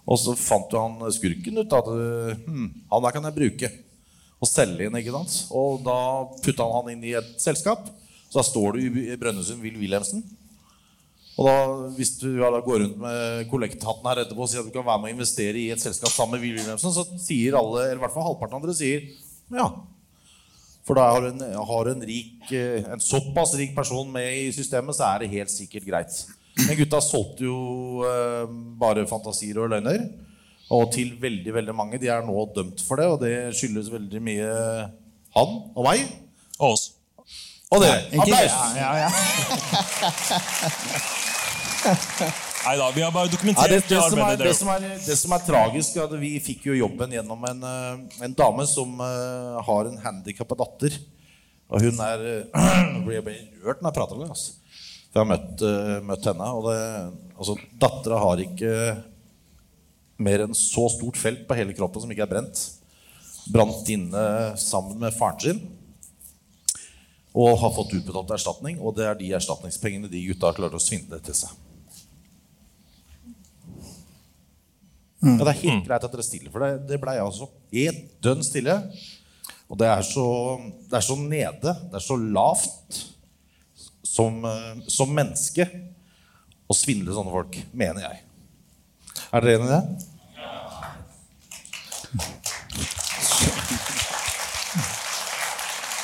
[0.07, 3.71] Og så fant jo han skurken ut at hm, han der kan jeg bruke.
[4.37, 5.37] Og selge inn, ikke sant?
[5.51, 5.99] Og da
[6.43, 7.89] putta han han inn i et selskap.
[8.27, 10.23] Så da står du i Brønnøysund Will Wilhelmsen.
[11.37, 11.57] Og da,
[11.97, 15.03] hvis du da går rundt med kollekthatten her etterpå og sier at du kan være
[15.03, 18.03] med å investere i et selskap sammen med Will Wilhelmsen, så sier alle, eller i
[18.05, 19.05] hvert fall halvparten av dere sier
[19.53, 19.67] ja.
[20.87, 22.03] For da har en, en,
[22.49, 26.17] eh, en såpass rik person med i systemet, så er det helt sikkert greit.
[26.65, 27.57] Men gutta solgte jo
[28.07, 28.45] eh,
[28.79, 29.99] bare fantasier og løgner.
[30.73, 31.99] Og til veldig veldig mange.
[32.01, 34.49] De er nå dømt for det, og det skyldes veldig mye
[35.37, 35.99] han og meg.
[36.57, 36.89] Og oss.
[37.71, 38.01] Og dere.
[38.11, 38.51] Ikke, Applaus!
[38.79, 39.09] ja, ja, ja.
[42.67, 44.85] Nei da, vi har bare Nei, dokumentert det, det, det, som er, det, som er,
[45.05, 48.65] det som er tragisk, er at vi fikk jo jobben gjennom en, eh, en dame
[48.67, 50.97] som uh, har en handikappa datter.
[51.71, 54.31] Og hun er uh, Nå blir jeg bare rørt når jeg prater om det.
[54.35, 54.66] Altså.
[55.11, 56.49] For jeg har møtt, eh, møtt henne.
[56.57, 56.79] Og det,
[57.37, 58.73] altså, dattera har ikke
[60.17, 62.63] mer enn så stort felt på hele kroppen som ikke er brent.
[63.53, 64.23] Brant inne
[64.59, 65.61] sammen med faren sin.
[67.37, 68.81] Og har fått utbetalt erstatning.
[68.81, 71.53] Og det er de erstatningspengene de gutta har klart å svindle til seg.
[75.17, 77.47] Ja, det er helt greit at dere stiller, for det, det ble jeg også.
[77.73, 78.75] Helt dønn stille.
[79.67, 80.25] Og det er, så,
[80.87, 82.99] det er så nede, det er så lavt
[84.17, 85.67] som, eh, som menneske
[86.67, 88.23] å svindle sånne folk, mener jeg.
[89.31, 89.83] Er dere enig i det?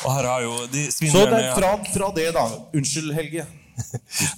[0.03, 2.47] Og her har jo de Så det er fra, fra det, da.
[2.75, 3.45] Unnskyld, Helge.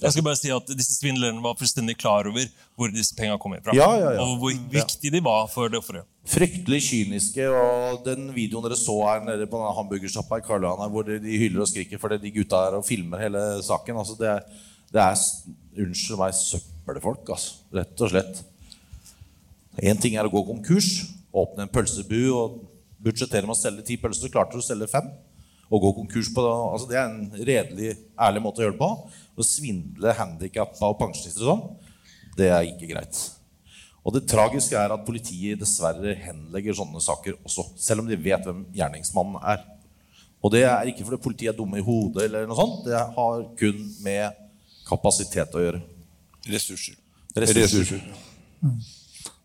[0.02, 2.46] Jeg skal bare si at Disse svindlerne var fullstendig klar over
[2.78, 3.76] hvor disse pengene kom fra.
[3.76, 4.24] Ja, ja, ja.
[4.24, 6.06] Og hvor viktig de var for det offeret.
[6.26, 7.46] Fryktelig kyniske.
[7.50, 11.20] Og den videoen dere så her nede på denne hamburgersjappa i Karl Johan, hvor de
[11.22, 14.40] hyler og skriker fordi de gutta er og filmer hele saken altså det,
[14.94, 15.22] det er
[15.76, 17.58] Unnskyld meg, søppelfolk, altså.
[17.76, 18.38] Rett og slett.
[19.84, 20.88] Én ting er å gå konkurs,
[21.36, 22.62] åpne en pølsebu og
[23.04, 24.32] budsjettere med å selge ti pølser.
[24.32, 25.10] Klarte du å selge fem?
[25.68, 28.84] Å gå konkurs på det, altså det er en redelig, ærlig måte å gjøre det
[28.86, 28.92] på.
[29.36, 31.66] Å svindle handikappa og pensjonister sånn,
[32.40, 33.20] det er ikke greit.
[34.06, 38.44] Og det tragiske er at politiet dessverre henlegger sånne saker også, selv om de vet
[38.46, 39.63] hvem gjerningsmannen er.
[40.46, 42.84] Og det er ikke fordi politiet er dumme i hodet, eller noe sånt.
[42.86, 44.44] Det har kun med
[44.86, 45.82] kapasitet å gjøre.
[46.54, 47.00] Ressurser.
[47.34, 47.82] Ressurser.
[47.82, 48.04] Ressurser.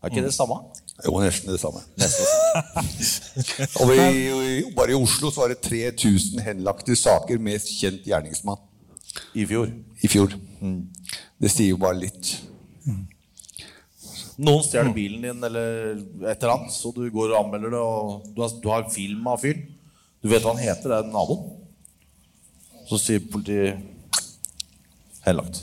[0.01, 0.59] Er ikke det samme?
[1.01, 1.81] Jo, nesten det samme.
[1.97, 2.29] Nesten.
[3.81, 8.61] Og i, i, bare i Oslo så var det 3000 henlagte saker med kjent gjerningsmann.
[9.33, 9.73] I fjor?
[10.05, 10.37] I fjor.
[11.41, 12.35] Det sier jo bare litt.
[14.41, 15.99] Noen stjeler bilen din eller
[16.31, 19.27] et eller annet, så du går og anmelder det, og du har, du har film
[19.29, 19.67] av fyren.
[20.21, 21.57] Du vet hva han heter, det er naboen.
[22.89, 23.77] Så sier politiet
[25.25, 25.61] henlagt.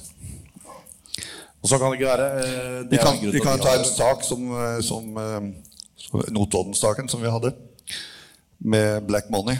[1.58, 2.28] Og så kan det ikke være.
[2.38, 5.48] eh, det Vi kan, vi kan ta en sak som, eh, som, eh,
[5.98, 7.52] som Notodden-saken som vi hadde,
[8.58, 9.56] med Black Money.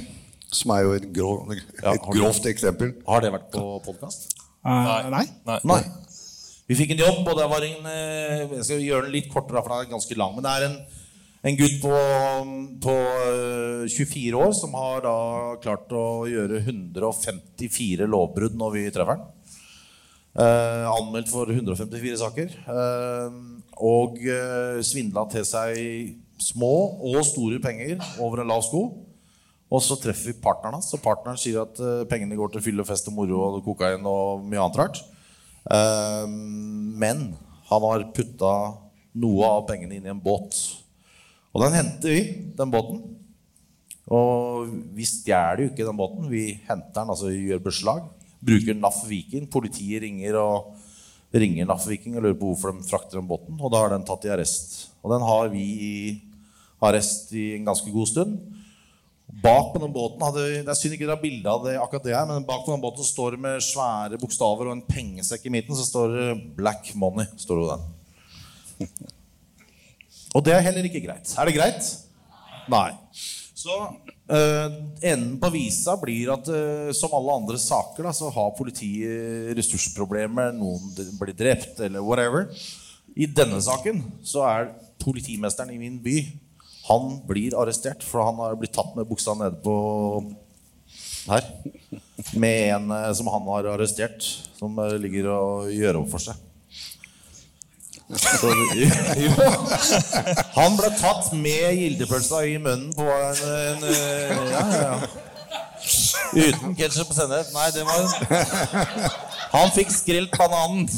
[0.53, 2.95] Som er jo et, grov, et ja, grovt grovt eksempel.
[3.07, 4.31] Har det vært på podkast?
[5.45, 5.59] nei.
[5.69, 5.83] Nei.
[6.69, 9.63] Vi fikk en jobb, og det var en eh, Jeg skal gjøre den litt kortere,
[9.65, 10.35] for den er ganske lang.
[10.37, 10.77] Men det er en,
[11.49, 11.95] en gutt på,
[12.85, 15.17] på eh, 24 år som har da
[15.65, 19.27] klart å gjøre 154 lovbrudd når vi treffer han.
[20.39, 22.53] Eh, anmeldt for 154 saker.
[22.77, 23.43] Eh,
[23.89, 28.91] og eh, svindla til seg små og store penger over en lav sko.
[29.73, 32.85] Og så treffer vi partneren hans, og partneren sier at eh, pengene går til fyll
[32.85, 35.09] og fest og moro og kokain og mye annet rart.
[35.69, 37.25] Eh, men
[37.69, 38.53] han har putta
[39.19, 40.57] noe av pengene inn i en båt.
[41.53, 42.23] Og den henter vi,
[42.57, 43.03] den båten.
[44.09, 46.29] Og vi stjeler jo ikke den båten.
[46.33, 48.07] Vi henter den, altså gjør beslag.
[48.45, 49.49] Bruker NAF Viking.
[49.53, 50.79] Politiet ringer og
[51.35, 53.59] ringer NAF Viking og lurer på hvorfor de frakter den båten.
[53.61, 54.79] Og da har den tatt i arrest.
[55.03, 55.99] Og den har vi i
[56.85, 58.39] arrest i en ganske god stund.
[59.29, 62.07] Bak på den båten hadde, Det er synd ikke dere har bilde av det, akkurat
[62.07, 65.45] det her, men bak på den båten står det med svære bokstaver og en pengesekk
[65.47, 65.77] i midten.
[65.77, 67.29] Så står det 'Black Money'.
[67.37, 68.89] står det der.
[70.35, 71.35] Og det er heller ikke greit.
[71.39, 71.87] Er det greit?
[72.69, 72.91] Nei.
[73.59, 73.75] Så
[74.31, 79.55] eh, enden på visa blir at eh, som alle andre saker da, så har politiet
[79.59, 80.53] ressursproblemer.
[80.57, 82.49] Noen blir drept eller whatever.
[83.17, 84.71] I denne saken så er
[85.03, 86.21] politimesteren i min by
[86.89, 89.75] Han blir arrestert, for han har blitt tatt med buksa nede på
[91.29, 91.45] her.
[92.33, 94.25] Med en eh, som han har arrestert,
[94.59, 96.45] som eh, ligger og gjør opp for seg.
[98.09, 98.49] Så,
[99.21, 99.29] jo.
[100.57, 104.95] Han ble tatt med gildepølsa i munnen på en, en eh, ja, ja.
[106.33, 107.53] Uten ketsjup og sennep.
[107.55, 108.01] Nei, det var
[109.55, 110.89] Han fikk skrelt bananen.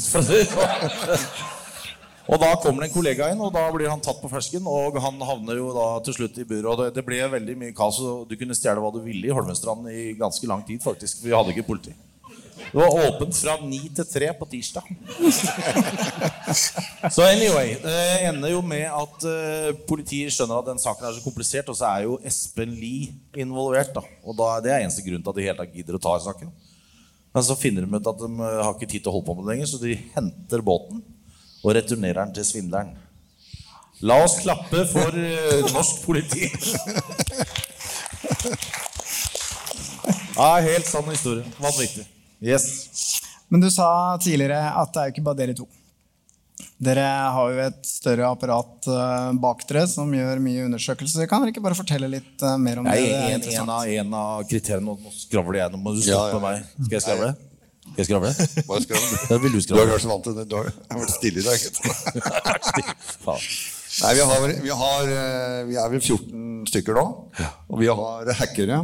[2.31, 4.67] Og da kommer det en kollega inn, og da blir han tatt på fersken.
[4.71, 6.69] Og han havner jo da til slutt i buret.
[6.71, 7.99] Og det, det ble veldig mye kaos.
[7.99, 11.19] og Du kunne stjele hva du ville i Holmestrand i ganske lang tid, faktisk.
[11.19, 11.97] For vi hadde ikke politi.
[12.61, 14.87] Det var åpent fra ni til tre på tirsdag.
[17.15, 21.23] Så anyway, det ender jo med at eh, politiet skjønner at den saken er så
[21.25, 23.11] komplisert, og så er jo Espen Lie
[23.43, 23.91] involvert.
[23.97, 24.05] da.
[24.23, 26.23] Og da, Det er eneste grunn til at de helt tatt gidder å ta i
[26.23, 26.53] saken.
[27.35, 29.35] Men så finner de ut at de eh, har ikke tid til å holde på
[29.35, 31.03] med det lenger, så de henter båten
[31.61, 32.93] og returnerer den til svindleren.
[34.01, 36.47] La oss klappe for eh, norsk politi.
[40.35, 41.45] Ja, helt sann historie.
[41.61, 42.07] Vanvittig.
[42.41, 42.65] Yes.
[43.51, 45.67] Men du sa tidligere at det er jo ikke bare dere to.
[46.81, 47.03] Dere
[47.35, 51.27] har jo et større apparat eh, bak dere som gjør mye undersøkelser.
[51.29, 53.11] Kan dere ikke bare fortelle litt eh, mer om Nei, det?
[53.11, 56.23] Det er en, en, av, en av kriteriene Nå skravler jeg, nå må du Ja,
[56.25, 56.43] stoppe ja.
[56.47, 56.71] meg.
[56.79, 57.31] Skal jeg skravle?
[57.91, 58.31] Skal jeg skravle?
[58.69, 59.19] Bare skravle.
[59.29, 59.91] Ja, vil du Du har skravle.
[59.91, 60.45] vært så vant til det.
[60.51, 61.59] Du har jeg har vært stille i dag.
[64.01, 67.03] Nei, vi, har, vi, har, eh, vi er vel 14 stykker nå.
[67.69, 68.77] Og vi har hackere.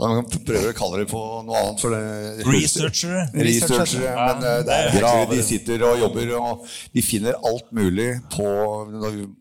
[0.00, 1.80] Man kan prøve å kalle det på noe annet.
[1.82, 3.24] For det, Researchere.
[3.36, 5.34] Researchere, Ja, Men eh, det er det er hackere.
[5.34, 8.46] De sitter og jobber, og de finner alt mulig på,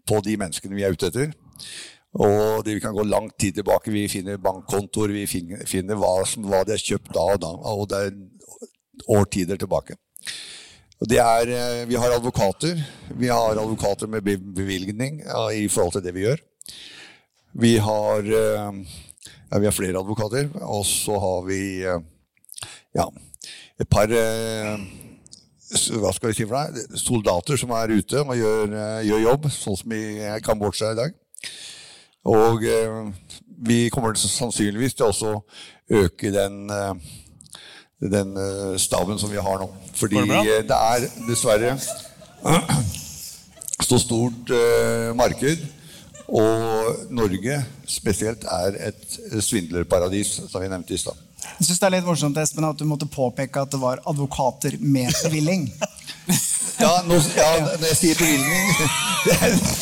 [0.09, 1.35] på de menneskene vi er ute etter.
[2.13, 3.91] Og det, Vi kan gå lang tid tilbake.
[3.91, 7.51] Vi finner bankkontoer, vi finner, hva, som, hva de har kjøpt da og da.
[7.73, 8.15] Og det er
[9.07, 9.95] årtider tilbake.
[10.99, 12.83] Er, eh, vi har advokater.
[13.15, 16.37] Vi har advokater med bevilgning ja, i forhold til det vi gjør.
[17.53, 18.73] Vi har, eh,
[19.51, 21.99] ja, vi har flere advokater, og så har vi eh,
[22.95, 23.05] ja,
[23.79, 26.97] et par hva skal vi si for deg?
[26.97, 28.71] soldater som er ute og gjør,
[29.05, 30.01] gjør jobb, sånn som i
[30.41, 31.13] Kambodsja i dag.
[32.25, 33.13] Og eh,
[33.65, 35.39] vi kommer sannsynligvis til også
[35.89, 36.93] øke den, eh,
[38.11, 39.69] den eh, staben som vi har nå.
[39.95, 41.77] Fordi det det er dessverre
[43.81, 44.51] så stort
[45.15, 45.57] marked.
[46.27, 51.28] Og Norge spesielt er et svindlerparadis, som vi nevnte i stad.
[51.59, 54.77] Jeg synes det er litt morsomt Espen, at du måtte påpeke at det var advokater
[54.79, 55.69] med bevilling.
[56.79, 58.69] Ja, nå, ja, når jeg sier bevilgning
[59.25, 59.33] Det,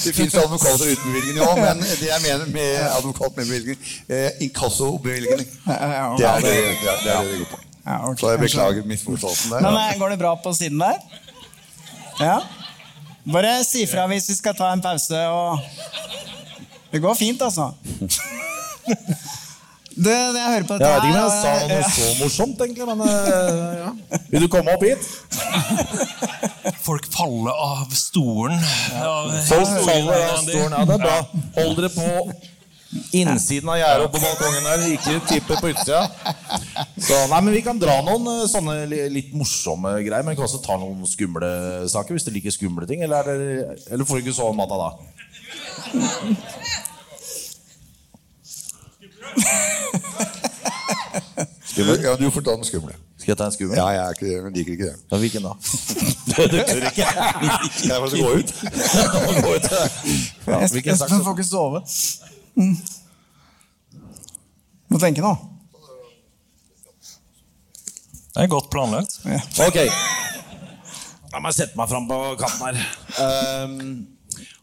[0.01, 3.77] det fins advokater uten bevilgning òg, men det jeg mener med advokat med bevilgning
[4.09, 5.45] eh, Inkassobevilgning.
[5.45, 7.59] Det er det det, er, det, er det det går på.
[7.85, 8.19] Ja, okay.
[8.19, 9.67] Så jeg beklager misforståelsen der.
[9.67, 10.97] Men eh, går det bra på siden der?
[12.19, 12.39] Ja?
[13.31, 15.59] Bare si fra hvis vi skal ta en pause og
[16.91, 17.71] Det går fint, altså.
[19.97, 22.59] Det, det jeg hører på dette Jeg vet ikke om jeg sa noe så morsomt,
[22.61, 24.19] egentlig, men eh, ja.
[24.29, 25.07] Vil du komme opp hit?
[26.85, 28.61] Folk faller av stolen.
[29.01, 30.77] av Folk faller av stolen.
[30.77, 31.17] Ja, det er bra.
[31.57, 32.07] Hold dere på
[33.17, 34.85] innsiden av gjerdet på balkongen der.
[34.93, 36.03] Ikke tippe på utsida.
[36.93, 38.77] Så, nei, men Vi kan dra noen eh, sånne
[39.11, 41.51] litt morsomme greier, men vi kan også ta noen skumle
[41.89, 43.01] saker hvis du liker skumle ting.
[43.07, 44.89] Eller, er det, eller får du ikke sove om natta da?
[51.77, 51.99] Skummel?
[52.01, 52.95] Ja, du får ta den skumle.
[53.21, 53.77] Skal jeg ta en skummel?
[53.77, 54.95] Ja, jeg er ikke, jeg liker ikke det.
[55.11, 55.51] Ja, hvilken da?
[56.53, 57.09] du tør ikke?
[57.11, 58.53] Kan jeg må gå ut?
[59.45, 59.83] Gå ut, ja.
[60.47, 61.83] Ja, Espen Espen får ikke sove.
[62.57, 62.73] Mm.
[64.89, 65.35] Må tenke nå.
[68.33, 69.19] Det er godt planlagt.
[69.67, 69.77] Ok.
[71.33, 72.83] La meg sette meg fram på kanten her.
[73.21, 73.79] Um,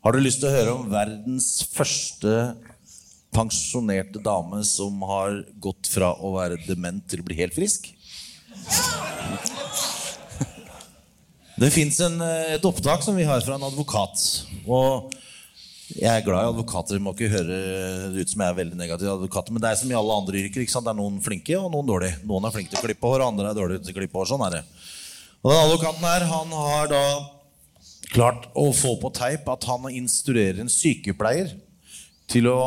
[0.03, 2.55] har du lyst til å høre om verdens første
[3.35, 7.91] pensjonerte dame som har gått fra å være dement til å bli helt frisk?
[11.55, 14.23] Det fins et opptak som vi har fra en advokat.
[14.67, 15.13] Og
[15.95, 16.99] jeg er glad i advokater.
[17.03, 17.59] Må ikke høre
[18.15, 19.55] det ut som jeg er veldig negativ advokater.
[19.55, 20.65] Men det er som i alle andre yrker.
[20.65, 22.19] Det er noen flinke og noen dårlige.
[22.27, 24.31] Noen er flinke til å klippe hår, andre er dårlige til å klippe hår.
[24.33, 24.65] Sånn er det.
[25.45, 27.05] Og den advokaten her, han har da
[28.15, 31.55] klart å få på teip at han instruerer en sykepleier
[32.31, 32.59] til å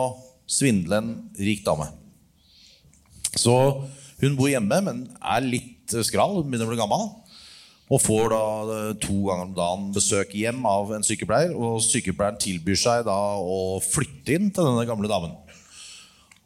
[0.47, 1.89] svindle en rik dame.
[3.37, 3.53] Så
[4.21, 7.09] hun bor hjemme, men er litt skral, begynner å bli gammel.
[7.87, 8.43] Og får da
[8.75, 11.53] eh, to ganger om dagen besøk hjem av en sykepleier.
[11.55, 15.35] Og sykepleieren tilbyr seg da å flytte inn til denne gamle damen.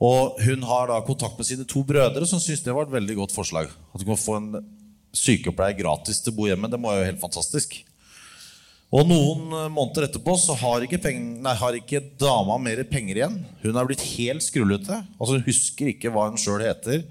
[0.02, 3.20] Og hun har da kontakt med sine to brødre, som syns det var et veldig
[3.24, 3.70] godt forslag.
[3.94, 4.52] At du kan få en
[5.18, 6.70] sykepleier gratis til å bo hjemme.
[6.70, 7.80] Det må være helt fantastisk.
[8.92, 13.22] Og noen eh, måneder etterpå så har ikke, peng, nei, har ikke dama mer penger
[13.22, 13.38] igjen.
[13.64, 14.98] Hun er blitt helt skrullete.
[15.16, 17.06] Altså Hun husker ikke hva hun sjøl heter.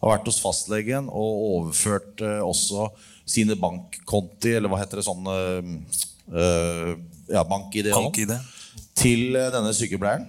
[0.00, 2.88] Har vært hos fastlegen og overført eh, også
[3.26, 6.94] sine bankkonti, eller hva heter det sånn eh,
[7.32, 7.90] Ja, bank-ID.
[7.92, 8.32] Bank-ID.
[8.32, 10.28] sånn, Til eh, denne sykepleieren.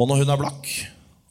[0.00, 0.68] Og når hun er blakk,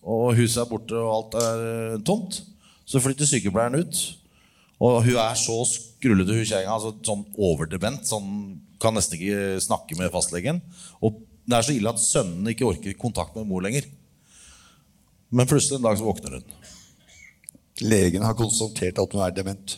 [0.05, 2.43] og huset er borte og alt er eh, tomt,
[2.86, 4.01] så flytter sykepleieren ut.
[4.79, 6.75] Og hun er så skrullete, hun kjerringa.
[6.77, 8.05] Altså, sånn overdement.
[8.07, 8.29] Sånn,
[8.79, 10.61] kan nesten ikke snakke med fastlegen.
[11.03, 13.87] Og det er så ille at sønnen ikke orker kontakt med mor lenger.
[15.29, 16.55] Men plutselig en dag så våkner hun.
[17.83, 19.75] Legen har konstatert at hun er dement.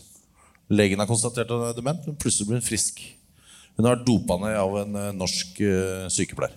[0.71, 3.01] Legen har konstatert at hun er dement, men plutselig blir hun frisk.
[3.75, 6.55] Hun har vært dopa ned av en eh, norsk eh, sykepleier.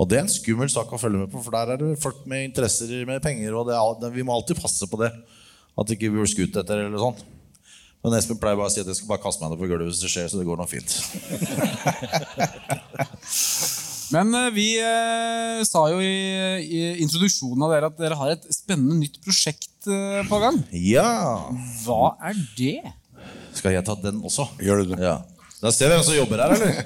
[0.00, 2.24] Og det er en skummel sak å følge med på, for der er det folk
[2.28, 3.54] med interesser med penger.
[3.54, 5.12] Og det det- vi må alltid passe på det.
[5.78, 7.18] At ikke vi blir skutt etter eller sånn.
[8.02, 9.88] Men Espen pleier bare å si at jeg skal bare kaste meg ned på gulvet
[9.92, 10.26] hvis det skjer.
[10.28, 10.90] Så det går nok fint.
[14.12, 16.12] Men eh, vi eh, sa jo i,
[16.60, 20.58] i introduksjonen av dere at dere har et spennende nytt prosjekt eh, på gang.
[20.76, 21.48] Ja
[21.84, 22.80] Hva er det?
[23.56, 24.44] Skal jeg ta den også?
[24.60, 25.00] Gjør du det?
[25.06, 25.16] Ja.
[25.62, 26.72] Da ser vi hvem som jobber her, eller?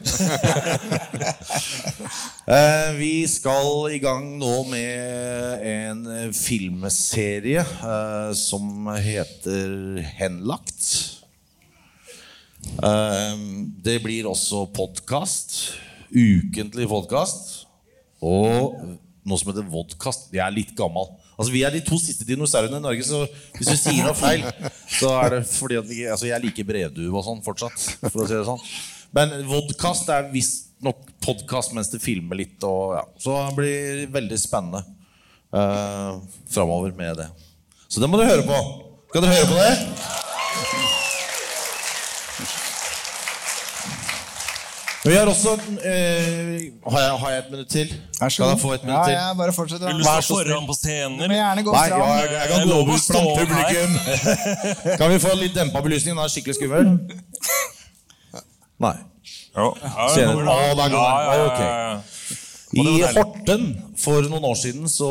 [2.47, 10.85] Eh, vi skal i gang nå med en filmserie eh, som heter Henlagt.
[12.79, 13.43] Eh,
[13.83, 15.57] det blir også podkast.
[16.15, 17.67] Ukentlig podkast.
[18.23, 18.79] Og
[19.27, 20.31] noe som heter vodkast.
[20.31, 21.11] Jeg er litt gammel.
[21.37, 23.23] Altså, Vi er de to siste dinosaurene i Norge, så
[23.59, 24.45] hvis du sier noe feil,
[24.99, 27.77] så er det fordi at altså, jeg liker brevdue og sånn fortsatt.
[28.09, 28.63] For å si det sånn.
[29.17, 32.57] Men vodkast er visstnok podkast mens det filmer litt.
[32.65, 33.05] Og, ja.
[33.21, 34.83] Så det blir veldig spennende
[35.53, 36.19] uh,
[36.53, 37.31] framover med det.
[37.87, 38.61] Så det må dere høre på.
[39.13, 40.95] Skal dere høre på det?
[45.07, 45.53] Vi har også
[45.87, 47.93] eh, har, jeg, har jeg et minutt til?
[48.21, 49.15] Vær så Kan jeg få et Ja, minutt til?
[49.17, 49.85] ja, bare fortsett.
[49.87, 51.19] Vil du stå foran på scenen?
[51.21, 52.01] Du må gjerne gå Nei, fram.
[52.01, 53.45] ja, jeg, jeg kan Jeg gå å ut stå blant her.
[53.47, 53.91] publikum.
[55.03, 56.17] Kan vi få litt dempa belysning?
[56.17, 56.91] Den er skikkelig skummel.
[58.83, 58.97] Nei.
[59.57, 59.71] Ja,
[60.13, 60.49] det går?
[60.53, 61.61] Å, der går Ja, ja, ja, Ok.
[61.65, 62.03] ja.
[62.77, 62.83] I.
[63.15, 63.63] Horten
[63.97, 65.07] for noen år siden så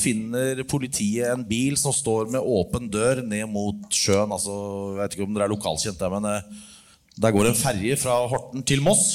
[0.00, 4.32] finner politiet en bil som står med åpen dør ned mot sjøen.
[4.34, 4.56] Altså,
[4.96, 6.64] jeg vet ikke om dere er lokalkjent der, men eh,
[7.16, 9.06] der går en ferje fra Horten til Moss.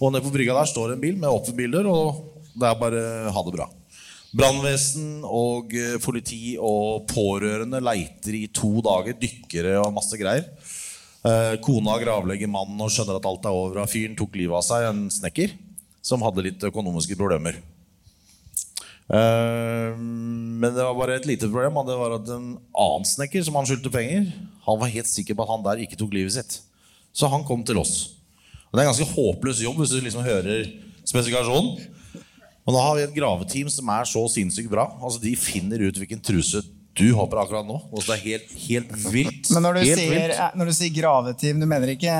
[0.00, 3.04] Og nede på brygga der står en bil med åpen bildør, og det er bare
[3.32, 3.68] ha det bra.
[4.30, 9.16] Brannvesen og eh, politi og pårørende leiter i to dager.
[9.18, 10.46] Dykkere og masse greier.
[11.26, 13.82] Eh, kona gravlegger mannen og skjønner at alt er over.
[13.82, 15.56] og Fyren tok livet av seg, en snekker
[16.00, 17.58] som hadde litt økonomiske problemer.
[19.10, 21.82] Eh, men det var bare et lite problem.
[21.88, 24.30] Det var at en annen snekker som han skyldte penger,
[24.68, 26.60] han var helt sikker på at han der ikke tok livet sitt.
[27.12, 28.16] Så han kom til oss.
[28.70, 30.68] Og Det er en ganske håpløs jobb hvis du liksom hører
[31.02, 31.88] spesifikasjonen.
[32.68, 34.84] Og nå har vi et graveteam som er så sinnssykt bra.
[35.00, 36.62] Altså De finner ut hvilken truse
[37.00, 37.78] du har på akkurat nå.
[37.90, 39.50] Og så det er helt, helt vilt.
[39.54, 40.38] Men når du, helt sier, vilt.
[40.38, 42.16] eh, når du sier graveteam, du mener ikke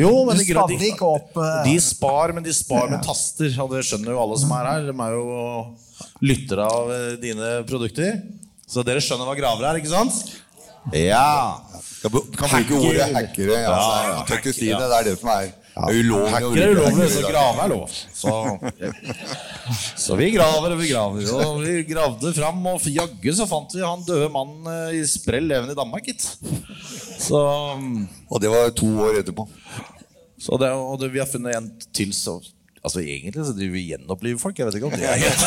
[0.00, 3.52] Jo, men de, opp eh, de spar, men de spar med taster.
[3.64, 4.88] Og det skjønner jo alle som er her.
[4.88, 5.26] De er jo
[6.22, 8.20] lyttere av eh, dine produkter.
[8.68, 10.38] Så dere skjønner hva graver er, ikke sant?
[10.96, 11.60] Ja.
[12.02, 13.58] Kan bruke ordet hackere.
[13.62, 14.78] Ja, altså, ja, ja, ikke si det.
[14.80, 16.32] Det er det som er ulovlig.
[16.32, 17.92] Hackere Hacker er ulovlig, så grave er lov.
[18.18, 18.32] Så,
[20.04, 21.30] så vi graver og vi graver.
[21.38, 25.46] Og vi gravde fram, og jaggu så fant vi han døde mannen eh, i sprell
[25.50, 26.26] levende i Danmark, gitt.
[27.22, 29.46] Så Og det var to år etterpå.
[30.42, 32.40] Så det, og det, vi har funnet en til så
[32.82, 34.58] Altså Egentlig så driver vi gjenoppliver folk.
[34.58, 35.42] Jeg vet ikke om det er helt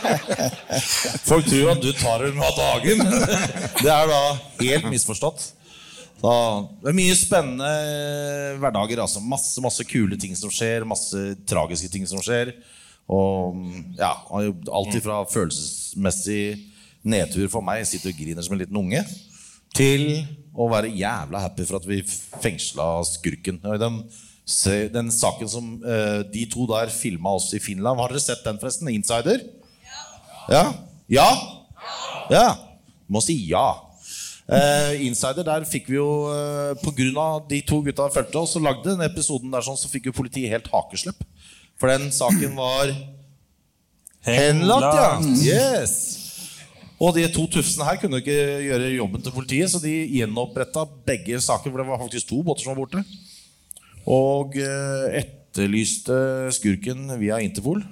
[1.30, 3.00] Folk tror at du tar dem av dagen.
[3.80, 4.20] Det er da
[4.60, 5.46] helt misforstått.
[6.20, 6.34] Da,
[6.82, 7.70] det er mye spennende
[8.60, 9.00] hverdager.
[9.06, 9.22] Altså.
[9.24, 10.84] Masse masse kule ting som skjer.
[10.88, 12.52] Masse tragiske ting som skjer.
[13.10, 13.56] Og
[13.98, 16.42] ja, Alt fra følelsesmessig
[17.00, 19.00] nedtur for meg, sitter og griner som en liten unge,
[19.72, 20.04] til
[20.52, 23.60] å være jævla happy for at vi fengsla skurken.
[23.64, 24.02] Ja, i Den,
[24.92, 28.58] den saken som eh, de to der filma oss i Finland Har dere sett den,
[28.60, 28.88] forresten?
[28.92, 29.44] Insider?
[30.50, 30.64] Ja?
[31.10, 31.28] Ja?
[32.30, 32.48] Ja?
[33.06, 33.68] Du må si ja.
[34.50, 38.90] Eh, Insider, der fikk vi jo eh, av de to gutta fulgte oss og lagde
[38.90, 41.22] den episoden der, sånn, så fikk jo politiet helt hakeslepp.
[41.78, 42.90] For den saken var
[44.26, 45.12] henlagt, ja.
[45.46, 45.94] Yes.
[47.00, 48.36] Og de to tufsene her kunne ikke
[48.66, 52.66] gjøre jobben til politiet, så de gjenoppretta begge saker, for det var faktisk to båter
[52.66, 53.04] som var borte.
[54.10, 56.16] Og eh, etterlyste
[56.56, 57.82] skurken via Interpol.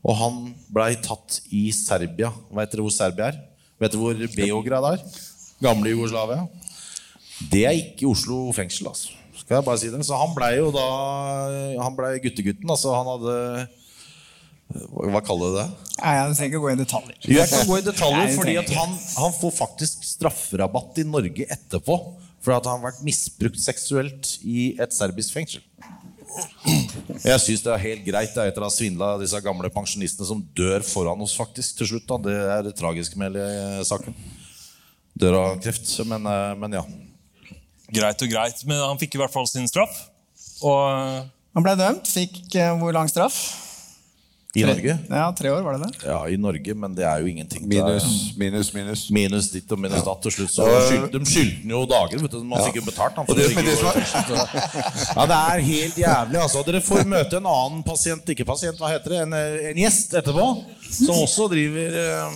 [0.00, 0.36] Og han
[0.72, 2.30] blei tatt i Serbia.
[2.56, 3.40] Vet dere hvor Serbia er?
[3.80, 5.02] Vet dere hvor Beograd er?
[5.60, 6.46] Gamle Jugoslavia.
[7.52, 9.16] Det er ikke Oslo fengsel, altså.
[9.40, 10.00] Skal jeg bare si det.
[10.06, 10.86] Så han blei jo da
[11.80, 12.70] Han blei guttegutten.
[12.70, 13.36] Altså han hadde
[15.10, 15.68] Hva kaller du det?
[16.00, 17.16] Nei, Jeg trenger ikke gå i detaljer.
[17.34, 21.96] Jeg kan gå i detaljer, fordi at han, han får faktisk strafferabatt i Norge etterpå.
[22.40, 25.64] For at han har vært misbrukt seksuelt i et serbisk fengsel.
[27.20, 30.28] Jeg syns det er helt greit det er etter å ha svindla disse gamle pensjonistene
[30.28, 32.06] som dør foran oss faktisk til slutt.
[32.08, 34.14] da Det er det tragiske med hele saken.
[35.20, 35.90] Dør av kreft.
[36.06, 36.84] Men, eh, men ja.
[37.90, 40.06] Greit og greit, men han fikk i hvert fall sin straff.
[40.62, 42.06] Og Han ble dømt.
[42.06, 43.69] Fikk eh, hvor lang straff?
[44.50, 44.94] I Tre- Norge?
[45.08, 46.08] Ja, tre år, var det det?
[46.10, 47.68] Ja, i Norge, men det er jo ingenting.
[47.70, 49.04] Minus, minus, minus.
[49.14, 50.50] Minus ditt og minus datt til slutt.
[50.50, 52.18] Så skyld, de skyldte jo dager.
[52.18, 52.40] Vet du.
[52.42, 52.64] de Ja.
[52.66, 53.14] sikkert betalt.
[53.20, 53.94] Han, Og det- det så-
[55.14, 56.40] ja, det er helt jævlig.
[56.42, 56.64] Altså.
[56.66, 59.20] Dere får møte en annen pasient, ikke pasient, hva heter det?
[59.28, 60.48] En, eh, en gjest etterpå.
[60.90, 61.94] Som også driver
[62.26, 62.32] uh,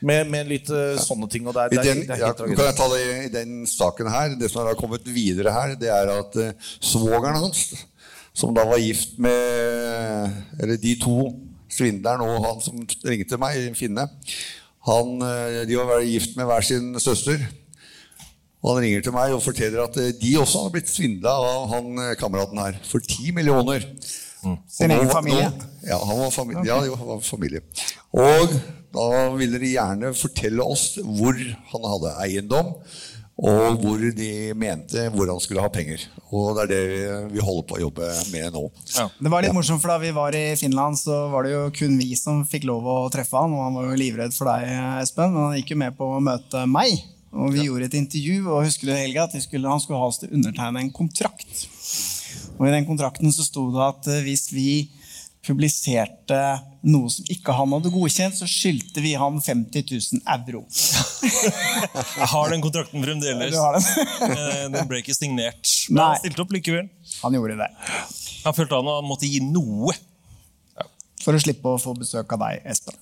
[0.00, 1.46] med, med litt uh, sånne ting.
[1.50, 3.66] Og er, det er, den, det er ja, kan jeg ta det i, i den
[3.66, 4.36] saken her?
[4.38, 7.72] Det som har kommet videre her, det er at uh, svogeren hans,
[8.38, 11.16] som da var gift med Eller de to,
[11.72, 14.06] svindleren og han som ringte meg, Finne,
[14.88, 17.42] han, eh, de var gift med hver sin søster.
[18.62, 21.68] Og han ringer til meg og forteller at eh, de også har blitt svindla av
[21.74, 23.84] han eh, kameraten her for ti millioner.
[24.70, 25.50] Sin Og egen familie?
[25.50, 26.64] nå- ja, han var familie.
[26.70, 27.60] Ja, jo, han var familie.
[28.14, 28.54] Og
[28.94, 31.34] da ville de gjerne fortelle oss hvor
[31.72, 32.70] han hadde eiendom,
[33.38, 36.02] og hvor de mente hvor han skulle ha penger.
[36.34, 38.64] Og det er det vi holder på å jobbe med nå.
[39.20, 41.94] Det var litt morsomt, for Da vi var i Finland, så var det jo kun
[42.00, 43.54] vi som fikk lov å treffe han.
[43.54, 44.66] Og han var jo livredd for deg,
[45.04, 46.98] Espen, men han gikk jo med på å møte meg.
[47.38, 50.18] Og vi gjorde et intervju, og husker du Helga, at skulle, han skulle ha oss
[50.22, 51.66] til å undertegne en kontrakt.
[52.58, 54.70] Og I den kontrakten så sto det at eh, hvis vi
[55.48, 56.38] publiserte
[56.88, 60.62] noe som ikke han hadde godkjent, så skyldte vi han 50 000 euro.
[62.20, 63.54] jeg har den kontrakten fremdeles.
[63.54, 63.88] Du har den.
[64.28, 65.72] Eh, den ble ikke signert.
[65.90, 66.86] Men han stilte opp likevel.
[67.24, 67.68] Han gjorde det.
[68.44, 69.96] Han følte han, han måtte gi noe.
[71.24, 72.96] For å slippe å få besøk av deg, Espen.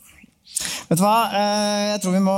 [0.87, 1.17] Vet du hva?
[1.37, 2.37] Eh, Jeg tror vi må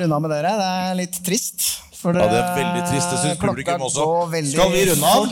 [0.00, 0.54] runde av med dere.
[0.58, 1.68] Det er litt trist.
[2.04, 3.08] For Ja, det er veldig trist.
[3.10, 4.06] Det syns publikum også.
[4.32, 5.22] veldig Skal vi runde av?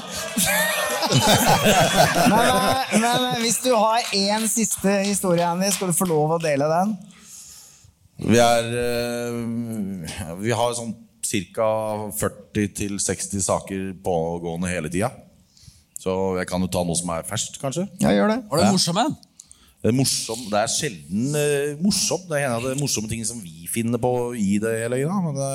[2.33, 6.39] Men, eh, men hvis du har én siste historie, Andy, skal du få lov å
[6.41, 6.95] dele den.
[8.23, 10.95] Vi er eh, Vi har sånn
[11.53, 11.69] ca.
[12.17, 15.11] 40-60 saker pågående hele tida.
[16.01, 17.87] Så jeg kan jo ta noe som er ferskt, kanskje.
[18.03, 18.39] Ja, gjør det.
[18.51, 19.15] Var det morsom en?
[19.83, 22.29] Det er, morsom, det er sjelden uh, morsomt.
[22.31, 25.01] Det er en av de morsomme ting som vi finner på i det hele.
[25.03, 25.21] Da.
[25.25, 25.51] Men det,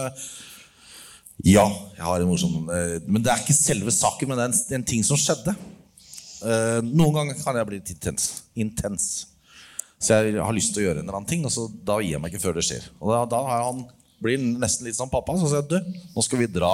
[1.48, 1.64] ja,
[1.96, 4.62] jeg har en morsom eh, Men det er ikke selve saken, men det er en,
[4.80, 5.54] en ting som skjedde.
[6.38, 8.26] Uh, noen ganger kan jeg bli litt intens.
[8.54, 9.06] intens.
[9.98, 12.14] Så jeg har lyst til å gjøre en eller annen ting, og så da gir
[12.14, 12.86] jeg meg ikke før det skjer.
[13.00, 13.86] Og da, da han,
[14.22, 15.38] blir han nesten litt som pappa.
[15.40, 16.74] Så sier jeg du, nå skal vi dra.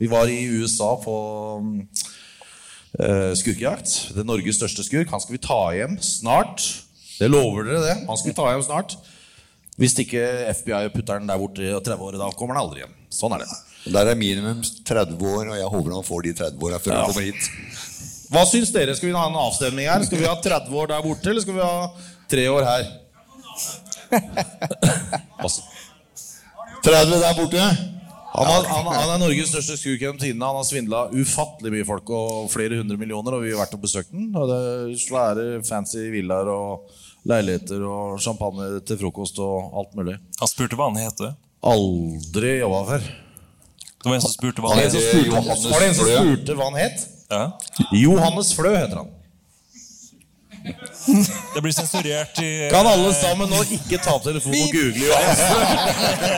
[0.00, 1.14] Vi var i USA på
[1.60, 3.92] uh, skurkejakt.
[4.16, 5.12] Det er Norges største skurk.
[5.14, 6.64] Han skal vi ta hjem snart.
[7.20, 7.98] Det lover dere, det.
[8.08, 8.96] Han skal vi ta hjem snart.
[9.78, 12.98] Hvis ikke FBI putter den der borte i 30 år, da kommer han aldri hjem.
[13.14, 13.52] Sånn er det.
[13.84, 17.00] Der er minimum 30 år, og jeg håper han får de 30 åra før Ja.
[17.02, 17.50] han kommer hit.
[18.32, 18.94] Hva syns dere?
[18.96, 20.02] Skal vi ha en avstemning her?
[20.08, 21.88] Skal vi ha 30 år der borte, eller skal vi ha
[22.32, 22.84] tre år her?
[26.84, 27.60] 30 der borte?
[28.34, 30.42] Han, har, han, han er Norges største skurk gjennom tidene.
[30.48, 33.36] Han har svindla ufattelig mye folk og flere hundre millioner.
[33.36, 34.32] Og vi har vært og besøkt den.
[34.34, 36.88] Og det er svære, fancy villaer og
[37.30, 40.16] leiligheter og champagne til frokost og alt mulig.
[40.40, 41.22] Han spurte hva han het.
[41.64, 43.06] Aldri jobba før.
[44.04, 44.94] Det var en som spurte hva han het.
[45.72, 47.04] var det en som spurte hva han het?
[47.30, 47.44] Ja.
[47.96, 49.12] Johannes Flø heter han.
[51.54, 55.40] Det blir sensurert i Kan alle sammen nå ikke ta opp telefonen og google Johannes
[55.48, 55.62] Flø?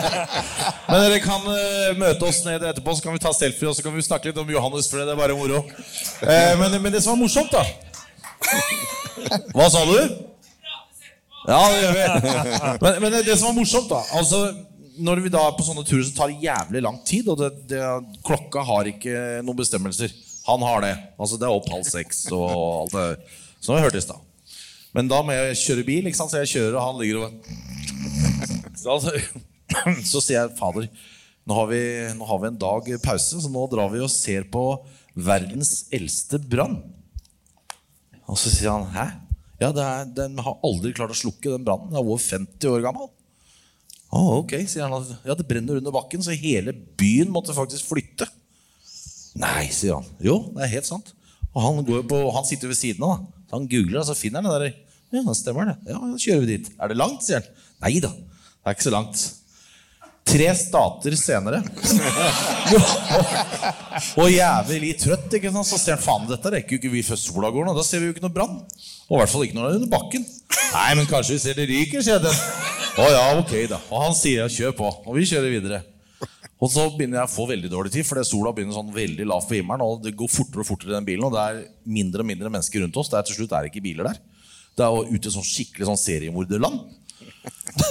[0.90, 3.82] Men dere kan eh, møte oss ned etterpå, så kan vi ta selfie og så
[3.86, 5.02] kan vi snakke litt om Johannes Flø.
[5.02, 5.64] Det er bare moro.
[6.22, 7.66] Eh, men, men det som var morsomt, da
[9.58, 9.98] Hva sa du?
[11.46, 12.06] Ja, det gjør vi.
[12.82, 14.44] Men, men det som var morsomt, da altså,
[14.96, 17.28] Når vi da er på sånne turer, så tar det jævlig lang tid.
[17.32, 17.82] Og det, det,
[18.26, 20.14] klokka har ikke noen bestemmelser.
[20.46, 20.94] Han har det.
[21.18, 22.46] Altså Det er opp halv seks og
[22.84, 23.06] alt det
[23.60, 24.22] Som vi hørte i stad.
[24.96, 26.32] Men da må jeg kjøre bil, ikke sant?
[26.32, 27.34] så jeg kjører, og han ligger og
[28.76, 29.12] så, altså,
[30.12, 30.86] så sier jeg fader,
[31.46, 31.80] nå har, vi,
[32.16, 34.62] nå har vi en dag pause, så nå drar vi og ser på
[35.16, 36.78] verdens eldste brann.
[38.26, 39.06] Og så sier han hæ?
[39.60, 41.92] Ja, er, den har aldri klart å slukke den brannen.
[41.92, 43.08] Den er over 50 år gammel.
[44.14, 45.14] Å, ok, sier han.
[45.26, 48.28] Ja, det brenner under bakken, så hele byen måtte faktisk flytte.
[49.36, 50.06] Nei, sier han.
[50.22, 51.12] Jo, det er helt sant.
[51.52, 53.16] Og han, på, han sitter ved siden av.
[53.18, 53.44] da.
[53.46, 54.78] Så han googler, og så finner han det der.
[55.14, 55.76] Ja, det stemmer det.
[55.90, 56.70] Ja, da kjører vi dit.
[56.82, 57.66] Er det langt, sier han.
[57.84, 59.24] Nei da, det er ikke så langt.
[60.26, 61.60] Tre stater senere
[64.20, 65.68] Og jævlig trøtt, ikke sant?
[65.68, 67.74] så ser han faen, dette rekker jo ikke vi før sola går nå.
[67.76, 68.56] Da ser vi jo ikke noe brann.
[69.06, 70.26] Og i hvert fall ikke når det er under bakken.
[70.74, 72.40] Nei, men kanskje vi ser det ryker, sier den.
[72.96, 73.78] Å ja, ok, da.
[73.92, 74.90] Og han sier kjør på.
[75.06, 75.82] Og vi kjører videre.
[76.56, 79.50] Og så begynner jeg å få veldig dårlig tid, fordi sola begynner sånn veldig lavt
[79.50, 79.84] på himmelen.
[79.84, 81.58] Og det går fortere og fortere i den bilen, og det er
[81.98, 83.10] mindre og mindre mennesker rundt oss.
[83.12, 84.22] Det er Til slutt er det ikke biler der.
[84.76, 86.80] Det er ute i sånn skikkelig sånn seriemorderland.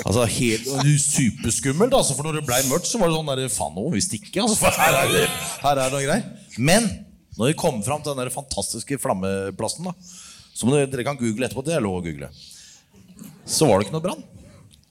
[0.06, 0.68] Altså helt
[1.02, 1.94] Superskummelt.
[1.94, 4.04] Altså, for når det ble mørkt, så var det sånn der, Faen, nå må vi
[4.06, 4.42] stikke.
[4.42, 5.26] Altså, for her er, det,
[5.62, 6.30] her er det noe greier.
[6.58, 6.88] Men
[7.38, 9.96] når vi kommer fram til den der fantastiske flammeplassen, da
[10.56, 12.30] som dere, dere kan google etterpå, det er lov å google,
[13.46, 14.24] så var det ikke noe brann.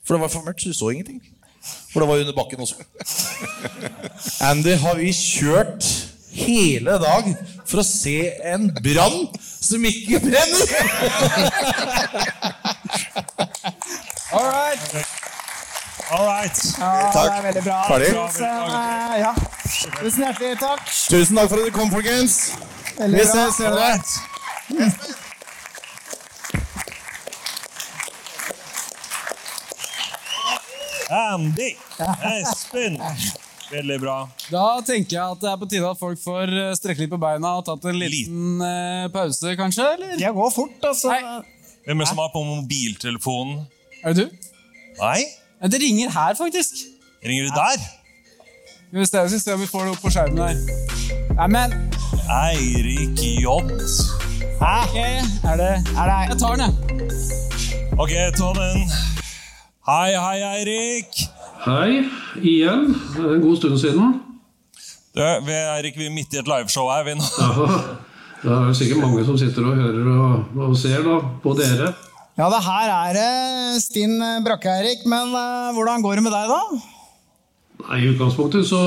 [0.05, 1.21] For det var for mørkt, så du så ingenting.
[1.89, 2.77] For det var under bakken også.
[4.45, 5.87] Andy, har vi kjørt
[6.35, 7.31] hele dag
[7.65, 10.67] for å se en brann som ikke brenner?
[16.13, 16.44] All right.
[16.79, 17.81] Ja, det er bra.
[17.89, 18.09] Ferdig?
[18.15, 19.33] Eh, ja.
[19.99, 20.87] Tusen hjertelig takk.
[21.09, 22.39] Tusen takk for at dere kom, folkens.
[22.97, 23.91] Veldig Vi ses senere.
[31.09, 31.75] Andy.
[32.41, 32.97] Espen.
[33.71, 34.17] Veldig bra.
[34.51, 37.19] Da tenker jeg at det er på tide at folk får eh, strekke litt på
[37.21, 39.87] beina og tatt en liten eh, pause, kanskje?
[39.97, 40.13] eller?
[40.21, 41.13] Jeg går fort, altså.
[41.85, 43.65] Hvem er det som har på mobiltelefonen?
[44.03, 44.51] Er det du?
[45.01, 45.19] Nei?
[45.65, 46.73] Ja, Det ringer her, faktisk.
[47.27, 47.77] Ringer du der?
[48.87, 50.57] Skal vi se, skal vi se om vi får det opp på skjermen her.
[51.39, 51.73] Nei, men
[52.29, 53.55] Eirik J.
[54.61, 54.75] Hæ?
[55.51, 56.73] Er det Er det Jeg tar den, jeg.
[57.97, 58.85] Ok, ta den.
[59.89, 61.11] Hei, hei, Eirik.
[61.65, 61.89] Hei,
[62.45, 62.85] igjen.
[63.17, 64.21] Det er en god stund siden.
[65.17, 67.03] Du, vi er Eirik, vi er midt i et liveshow her.
[67.09, 67.25] vi nå.
[68.45, 71.95] Ja, det er sikkert mange som sitter og hører og, og ser da, på dere.
[72.35, 76.81] Ja, det her er det Stinn Brakke-Eirik, men uh, hvordan går det med deg, da?
[77.85, 78.79] Nei, I utgangspunktet så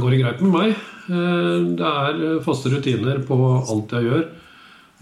[0.00, 0.74] går det greit med meg.
[1.04, 4.22] Eh, Det er eh, faste rutiner på alt jeg gjør.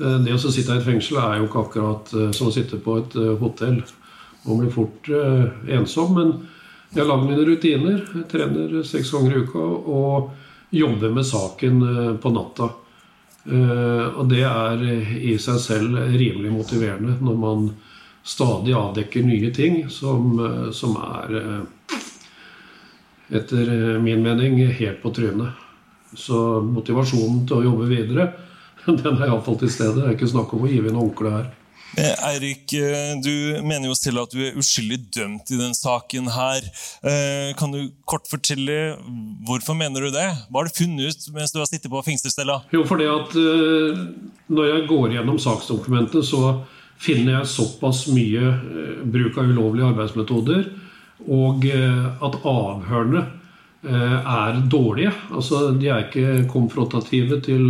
[0.02, 2.80] Eh, Det å sitte i et fengsel er jo ikke akkurat eh, som å sitte
[2.82, 3.78] på et eh, hotell.
[4.44, 5.46] Man blir fort eh,
[5.78, 6.32] ensom, men
[6.92, 8.02] jeg har lagd mine rutiner.
[8.18, 10.32] Jeg trener seks ganger i uka og
[10.74, 12.68] jobber med saken eh, på natta.
[13.44, 17.64] Eh, Og det er eh, i seg selv rimelig motiverende når man
[18.22, 21.66] stadig avdekker nye ting som, eh, som er
[23.32, 25.58] etter min mening helt på trynet.
[26.14, 28.28] Så motivasjonen til å jobbe videre,
[28.86, 29.96] den er iallfall til stede.
[29.98, 31.50] Det er ikke snakk om å give inn håndkleet her.
[31.96, 36.30] Eh, Eirik, eh, du mener jo selv at du er uskyldig dømt i denne saken
[36.32, 36.64] her.
[37.04, 38.96] Eh, Kan du kort fortelle
[39.44, 40.28] hvorfor mener du det?
[40.48, 42.62] Hva har du funnet ut mens du har sittet på fengselscella?
[42.72, 43.36] Jo, fordi at
[44.52, 46.62] når jeg går gjennom saksdokumentet, så
[47.02, 48.54] finner jeg såpass mye
[49.12, 50.68] bruk av ulovlige arbeidsmetoder,
[51.28, 53.24] og at avhørene
[53.82, 55.12] er dårlige.
[55.34, 57.68] Altså, de er ikke konfrontative til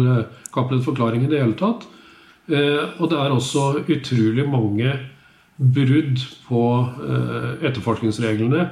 [0.53, 1.89] Cappelens i det hele tatt.
[2.51, 4.93] Eh, Og det er også utrolig mange
[5.57, 6.19] brudd
[6.49, 6.63] på
[7.07, 8.69] eh, etterforskningsreglene,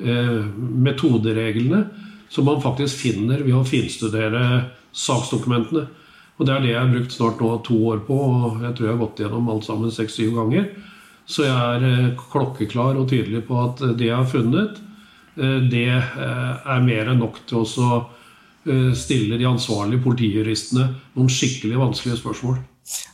[0.00, 1.84] eh, metodereglene,
[2.30, 5.88] som man faktisk finner ved å finstudere saksdokumentene.
[6.38, 8.86] Og Det er det jeg har brukt snart nå to år på, og jeg tror
[8.86, 10.70] jeg har gått gjennom alt sammen seks-syv ganger.
[11.28, 14.80] Så jeg er klokkeklar og tydelig på at det jeg har funnet,
[15.36, 18.00] det er mer enn nok til å
[18.96, 22.58] stille de ansvarlige politijuristene noen skikkelig vanskelige spørsmål.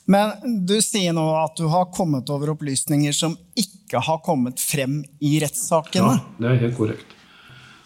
[0.07, 5.01] Men du sier nå at du har kommet over opplysninger som ikke har kommet frem
[5.20, 6.16] i rettssakene.
[6.16, 7.16] Ja, det er helt korrekt.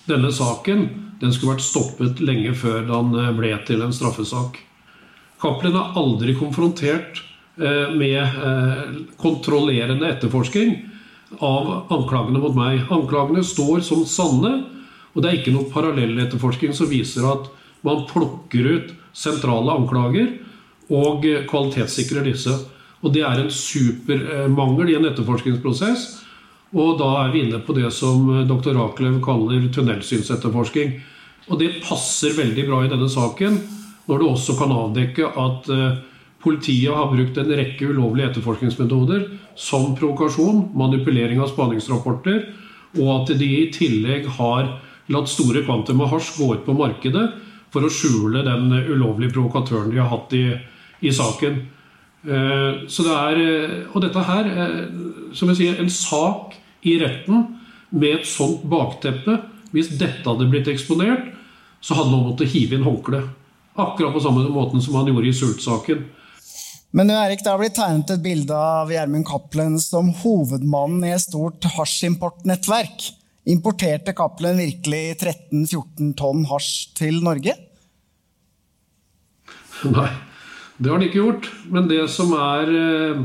[0.09, 0.87] Denne saken
[1.21, 4.59] den skulle vært stoppet lenge før den eh, ble til en straffesak.
[5.41, 7.21] Cappelen er aldri konfrontert
[7.61, 8.83] eh, med eh,
[9.21, 10.77] kontrollerende etterforsking
[11.45, 12.87] av anklagene mot meg.
[12.93, 14.55] Anklagene står som sanne,
[15.13, 17.51] og det er ikke noe parallelletterforsking som viser at
[17.87, 20.33] man plukker ut sentrale anklager
[20.91, 22.55] og eh, kvalitetssikrer disse.
[23.01, 26.09] Og det er en supermangel i en etterforskningsprosess.
[26.77, 28.75] Og da er vi inne på det som eh, dr.
[28.77, 30.99] Rakelev kaller tunnelsynsetterforsking.
[31.51, 33.59] Og det passer veldig bra i denne saken,
[34.11, 35.99] når du også kan avdekke at eh,
[36.41, 39.27] politiet har brukt en rekke ulovlige etterforskningsmetoder,
[39.61, 42.47] som provokasjon, manipulering av spaningsrapporter,
[42.99, 44.71] og at de i tillegg har
[45.11, 47.27] latt store kvantum med hasj gå ut på markedet
[47.71, 50.45] for å skjule den ulovlige provokatøren de har hatt i,
[51.03, 51.61] i saken.
[52.25, 56.99] Eh, Så det er, eh, og dette her, eh, som jeg sier, en sak i
[56.99, 57.59] retten
[57.93, 59.41] med et sånt bakteppe.
[59.73, 61.33] Hvis dette hadde blitt eksponert,
[61.81, 63.23] så hadde man måttet hive inn håndkle.
[63.79, 66.05] Akkurat på samme måten som man gjorde i Sult-saken.
[66.93, 71.23] Men Erik, det har blitt tegnet et bilde av Gjermund Cappelen som hovedmannen i et
[71.23, 73.13] stort hasjimportnettverk.
[73.47, 77.55] Importerte Cappelen virkelig 13-14 tonn hasj til Norge?
[79.87, 80.11] Nei,
[80.81, 81.49] det har de ikke gjort.
[81.69, 83.25] Men det som er eh,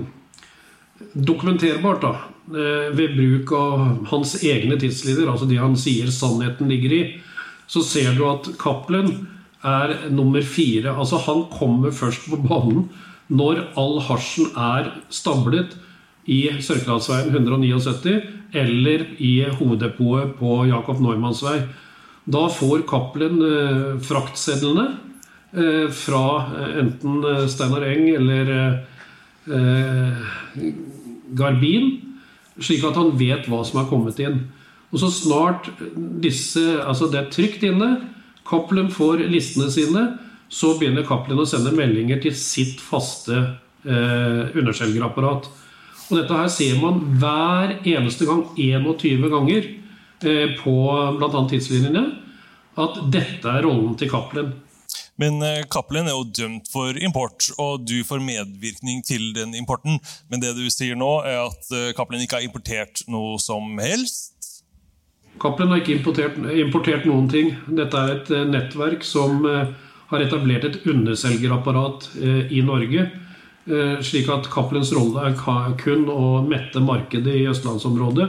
[1.16, 2.14] dokumenterbart da,
[2.52, 7.04] eh, ved bruk av hans egne tidslinjer, altså de han sier sannheten ligger i,
[7.72, 9.28] så ser du at Cappelen
[9.66, 10.94] er nummer fire.
[10.94, 12.90] Altså Han kommer først på banen
[13.28, 15.74] når all hasjen er stablet
[16.30, 18.20] i Sørkladsveien 179
[18.56, 21.58] eller i hoveddepotet på Jakob Neumanns vei.
[22.26, 24.86] Da får Cappelen eh, fraktsedlene
[25.92, 26.26] fra
[26.58, 28.74] eh, enten eh, Steinar Eng eller eh,
[29.56, 30.68] eh,
[31.36, 31.92] Garbin,
[32.60, 34.44] slik at han vet hva som er kommet inn.
[34.94, 35.70] Og så snart
[36.24, 37.98] disse, altså det er trygt inne,
[38.46, 40.04] Cappelen får listene sine,
[40.54, 45.50] så begynner Cappelen å sende meldinger til sitt faste eh, underselgerapparat.
[46.06, 49.72] Og dette her ser man hver eneste gang, 21 ganger,
[50.22, 50.76] eh, på
[51.18, 51.42] bl.a.
[51.50, 52.06] tidslinjene,
[52.86, 54.54] at dette er rollen til Cappelen.
[55.22, 60.00] Men eh, Cappelen er jo dømt for import, og du får medvirkning til den importen.
[60.32, 64.34] Men det du sier nå, er at eh, Cappelen ikke har importert noe som helst?
[65.40, 67.54] Cappelen har ikke importert, importert noen ting.
[67.68, 72.12] Dette er et eh, nettverk som har etablert et underselgerapparat
[72.54, 73.08] i Norge.
[74.06, 78.28] Slik at Cappelens rolle er kun å mette markedet i østlandsområdet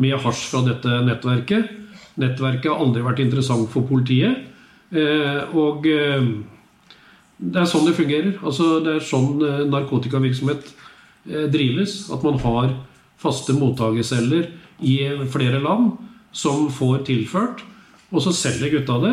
[0.00, 1.68] med hasj fra dette nettverket.
[2.16, 4.47] Nettverket har aldri vært interessant for politiet.
[4.92, 6.28] Eh, Og eh,
[7.38, 8.34] det er sånn det fungerer.
[8.42, 10.74] Altså, det er sånn eh, narkotikavirksomhet
[11.52, 12.06] drives.
[12.14, 12.70] At man har
[13.20, 14.46] faste mottakerceller
[14.80, 14.94] i
[15.28, 15.90] flere land
[16.32, 17.60] som får tilført,
[18.14, 19.12] og så selger gutta det.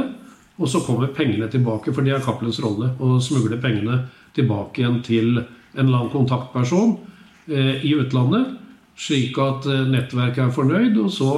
[0.56, 2.94] Og så kommer pengene tilbake, for det er Cappelens rolle.
[3.04, 4.06] Å smugle pengene
[4.38, 6.96] tilbake igjen til en annen kontaktperson
[7.50, 8.54] i utlandet.
[8.96, 11.34] Slik at nettverket er fornøyd, og så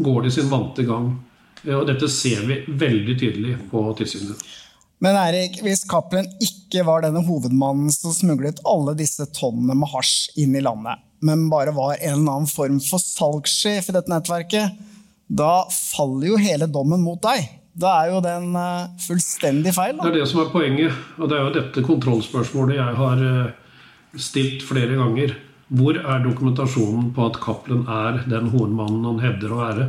[0.00, 1.12] går de sin vante gang.
[1.64, 4.44] Eh, og dette ser vi veldig tydelig på tilsynet.
[5.04, 10.38] Men Erik, hvis Cappelen ikke var denne hovedmannen som smuglet alle disse tonnene med hasj
[10.40, 14.78] inn i landet, men bare var en eller annen form for salgssjef i dette nettverket,
[15.28, 17.48] da faller jo hele dommen mot deg.
[17.74, 19.98] Da er jo den eh, fullstendig feil.
[19.98, 21.02] Det er det som er poenget.
[21.18, 23.80] Og det er jo dette kontrollspørsmålet jeg har eh,
[24.20, 25.34] stilt flere ganger.
[25.74, 29.88] Hvor er dokumentasjonen på at Cappelen er den hovedmannen han hevder å være?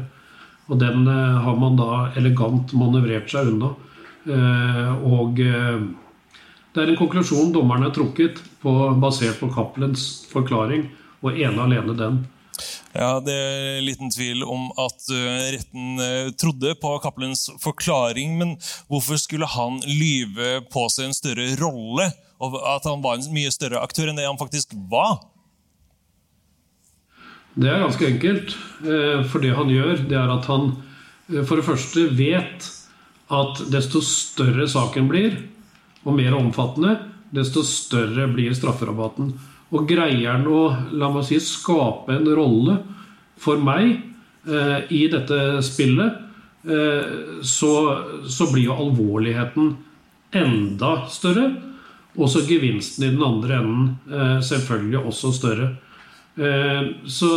[0.72, 3.74] Og den eh, har man da elegant manøvrert seg unna.
[4.26, 5.84] Eh, og eh,
[6.76, 10.90] det er en konklusjon dommerne har trukket på, basert på Cappelens forklaring,
[11.24, 12.24] og ene alene den.
[12.96, 15.08] Ja, Det er liten tvil om at
[15.52, 16.00] retten
[16.40, 18.54] trodde på Cappelens forklaring, men
[18.92, 22.10] hvorfor skulle han lyve på seg en større rolle?
[22.44, 25.20] Og at han var en mye større aktør enn det han faktisk var?
[27.56, 28.56] Det er ganske enkelt.
[28.86, 30.74] Uh, for det han gjør, det er at han
[31.26, 32.68] for det første vet
[33.34, 35.38] at desto større saken blir,
[36.06, 37.00] og mer omfattende,
[37.34, 39.32] desto større blir strafferabatten.
[39.74, 42.78] Og greier han å la meg si, skape en rolle
[43.42, 43.96] for meg
[44.46, 46.22] eh, i dette spillet,
[46.70, 47.74] eh, så,
[48.30, 49.74] så, blir jo alvorligheten
[50.38, 51.50] enda større.
[52.16, 55.74] Og så gevinsten i den andre enden eh, selvfølgelig også større.
[56.36, 57.32] Eh, så,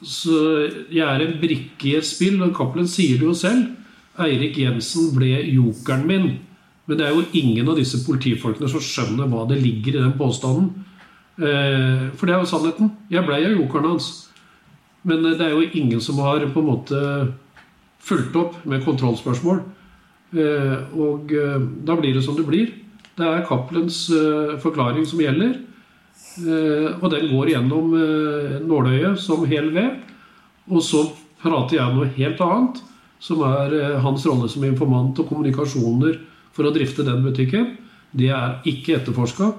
[0.00, 0.38] så,
[0.92, 3.68] jeg er en brikke i et spill, og Cappelen sier det jo selv.
[4.20, 6.32] Eirik Jensen ble jokeren min.
[6.88, 10.16] Men det er jo ingen av disse politifolkene som skjønner hva det ligger i den
[10.18, 10.72] påstanden.
[11.38, 12.92] Eh, for det er jo sannheten.
[13.12, 14.10] Jeg ble jo jokeren hans.
[15.06, 16.98] Men det er jo ingen som har på en måte
[18.02, 19.62] fulgt opp med kontrollspørsmål.
[20.32, 22.74] Eh, og eh, da blir det som det blir.
[23.16, 24.06] Det er Cappelens
[24.62, 25.58] forklaring som gjelder.
[26.40, 27.92] Og den går gjennom
[28.68, 29.98] nåløyet som hel ved.
[30.72, 31.02] Og så
[31.42, 32.80] prater jeg noe helt annet,
[33.22, 36.16] som er hans rolle som informant og kommunikasjoner
[36.56, 37.74] for å drifte den butikken.
[38.12, 39.52] Det er ikke etterforska.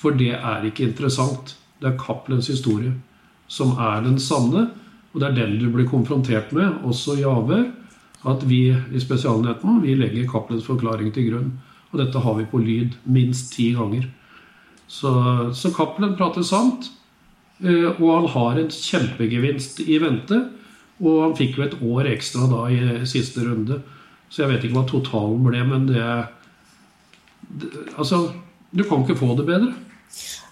[0.00, 1.56] For det er ikke interessant.
[1.80, 2.94] Det er Cappelens historie
[3.50, 4.68] som er den sanne,
[5.10, 7.66] og det er den du blir konfrontert med, også i avhør.
[8.30, 11.50] At vi i Spesialenheten vi legger Cappelens forklaring til grunn.
[11.90, 14.06] Og dette har vi på lyd minst ti ganger.
[14.90, 15.10] Så,
[15.54, 16.90] så Cappelen prater sant,
[17.62, 20.40] eh, og han har en kjempegevinst i vente.
[21.00, 23.80] Og han fikk jo et år ekstra da i siste runde.
[24.30, 26.02] Så jeg vet ikke hva totalen ble, men det,
[27.62, 28.26] det Altså,
[28.70, 29.72] du kan ikke få det bedre.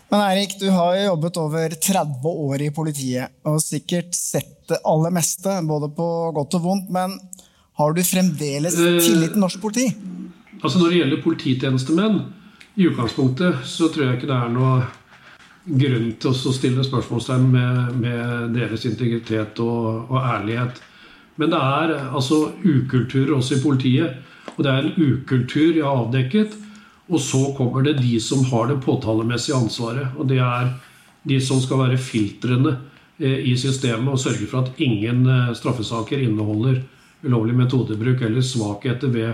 [0.09, 4.80] Men Eirik, du har jo jobbet over 30 år i politiet og sikkert sett det
[4.89, 6.89] aller meste, både på godt og vondt.
[6.95, 7.18] Men
[7.78, 9.91] har du fremdeles Eh, tillit til norsk politi?
[10.62, 12.18] Altså Når det gjelder polititjenestemenn,
[12.79, 14.74] i utgangspunktet, så tror jeg ikke det er noe
[15.68, 20.79] grunn til å stille spørsmålstegn med, med deres integritet og, og ærlighet.
[21.39, 24.22] Men det er altså ukulturer også i politiet.
[24.57, 26.55] Og det er en ukultur jeg har avdekket.
[27.09, 30.14] Og så kommer det de som har det påtalemessige ansvaret.
[30.18, 30.72] Og det er
[31.29, 32.76] de som skal være filtrene
[33.18, 36.83] eh, i systemet og sørge for at ingen eh, straffesaker inneholder
[37.26, 39.33] ulovlig metodebruk eller svakheter ved,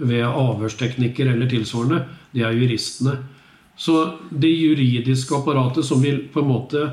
[0.00, 2.02] ved avhørsteknikker eller tilsvarende.
[2.32, 3.18] Det er juristene.
[3.80, 3.96] Så
[4.30, 6.84] det juridiske apparatet som vil på en måte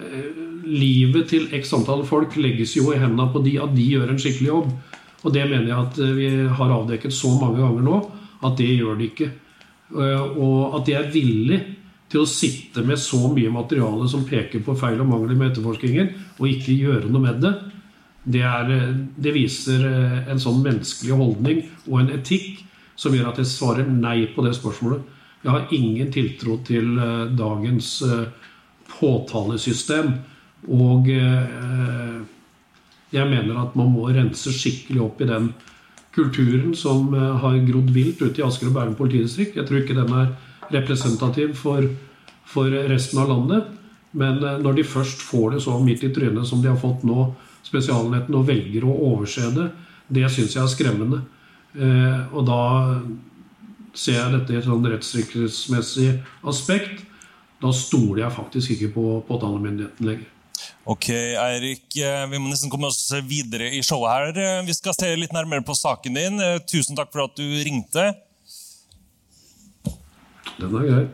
[0.00, 4.12] eh, Livet til x antall folk legges jo i hendene på de at de gjør
[4.12, 4.68] en skikkelig jobb.
[5.22, 6.28] Og det mener jeg at eh, vi
[6.58, 8.00] har avdekket så mange ganger nå
[8.46, 9.30] at det gjør de ikke.
[9.92, 11.60] Eh, Og at de er villig
[12.12, 16.10] til å sitte med så mye materiale som peker på feil og mangler med etterforskningen,
[16.38, 17.52] og ikke gjøre noe med det,
[18.24, 22.62] det, er, eh, det viser eh, en sånn menneskelig holdning og en etikk
[22.98, 25.02] som gjør at jeg svarer nei på det spørsmålet.
[25.42, 27.96] Jeg har ingen tiltro til eh, dagens
[28.92, 30.12] påtalesystem.
[30.70, 31.08] Og
[33.10, 35.48] jeg mener at man må rense skikkelig opp i den
[36.14, 39.56] kulturen som har grodd vilt ute i Asker og Bærum politidistrikt.
[39.58, 40.28] Jeg tror ikke den er
[40.70, 41.88] representativ for,
[42.46, 43.72] for resten av landet.
[44.14, 47.32] Men når de først får det så midt i trynet som de har fått nå,
[47.66, 49.68] Spesialenheten, og velger å overse det,
[50.12, 51.22] det syns jeg er skremmende.
[51.72, 52.60] Eh, og da
[53.96, 56.10] ser jeg dette i et sånn rettssikkerhetsmessig
[56.48, 57.04] aspekt.
[57.62, 60.28] Da stoler jeg faktisk ikke på påtalemyndigheten lenger.
[60.84, 61.08] Ok,
[61.38, 64.42] Eirik, eh, vi må nesten komme oss videre i showet her.
[64.58, 66.38] Eh, Vi skal se litt nærmere på saken din.
[66.66, 68.10] Tusen takk for at du ringte.
[70.58, 71.04] Den er grei.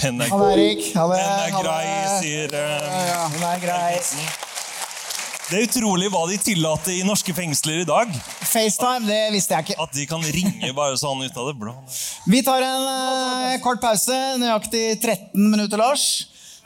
[0.00, 0.94] Den er, Ha det, Erik.
[0.94, 1.18] Ha det.
[1.24, 4.49] Den er grei, sier Ja, ja, den er grei.
[5.50, 8.10] Det er utrolig hva de tillater i norske fengsler i dag.
[8.46, 9.82] FaceTime, det visste jeg ikke.
[9.82, 11.72] At de kan ringe bare sånn ut av det blå.
[12.30, 16.04] Vi tar en eh, kort pause, nøyaktig 13 minutter, Lars.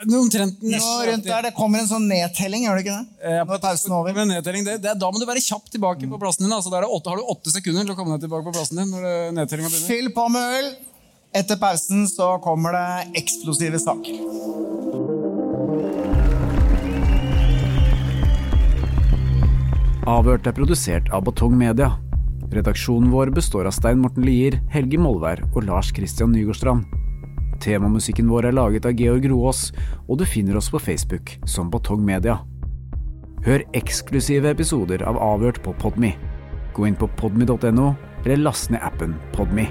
[0.05, 3.32] Omtrent Nå rundt der, Det kommer en sånn nedtelling, gjør det ikke det?
[3.49, 4.12] Nå er pausen over.
[4.18, 6.53] Med nedtelling, det, det er, da må du være kjapt tilbake på plassen din.
[6.53, 8.57] Altså, da er det åtte, har du åtte sekunder til å komme deg tilbake på
[8.59, 8.93] plassen din.
[8.93, 9.89] når det, nedtellinga begynner.
[9.95, 10.72] Fyll på med øl.
[11.41, 15.04] Etter pausen så kommer det eksplosive saker.
[20.05, 21.95] Avhørt er produsert av Batong Media.
[22.53, 26.85] Redaksjonen vår består av Stein Morten Lier, Helge Molvær og Lars Christian Nygårdstrand.
[27.65, 29.71] Temamusikken vår er laget av Georg Roaas,
[30.05, 32.37] og du finner oss på Facebook som Batong Media.
[33.49, 36.13] Hør eksklusive episoder av Avhørt på Podme.
[36.77, 37.95] Gå inn på podme.no,
[38.27, 39.71] eller last ned appen Podme.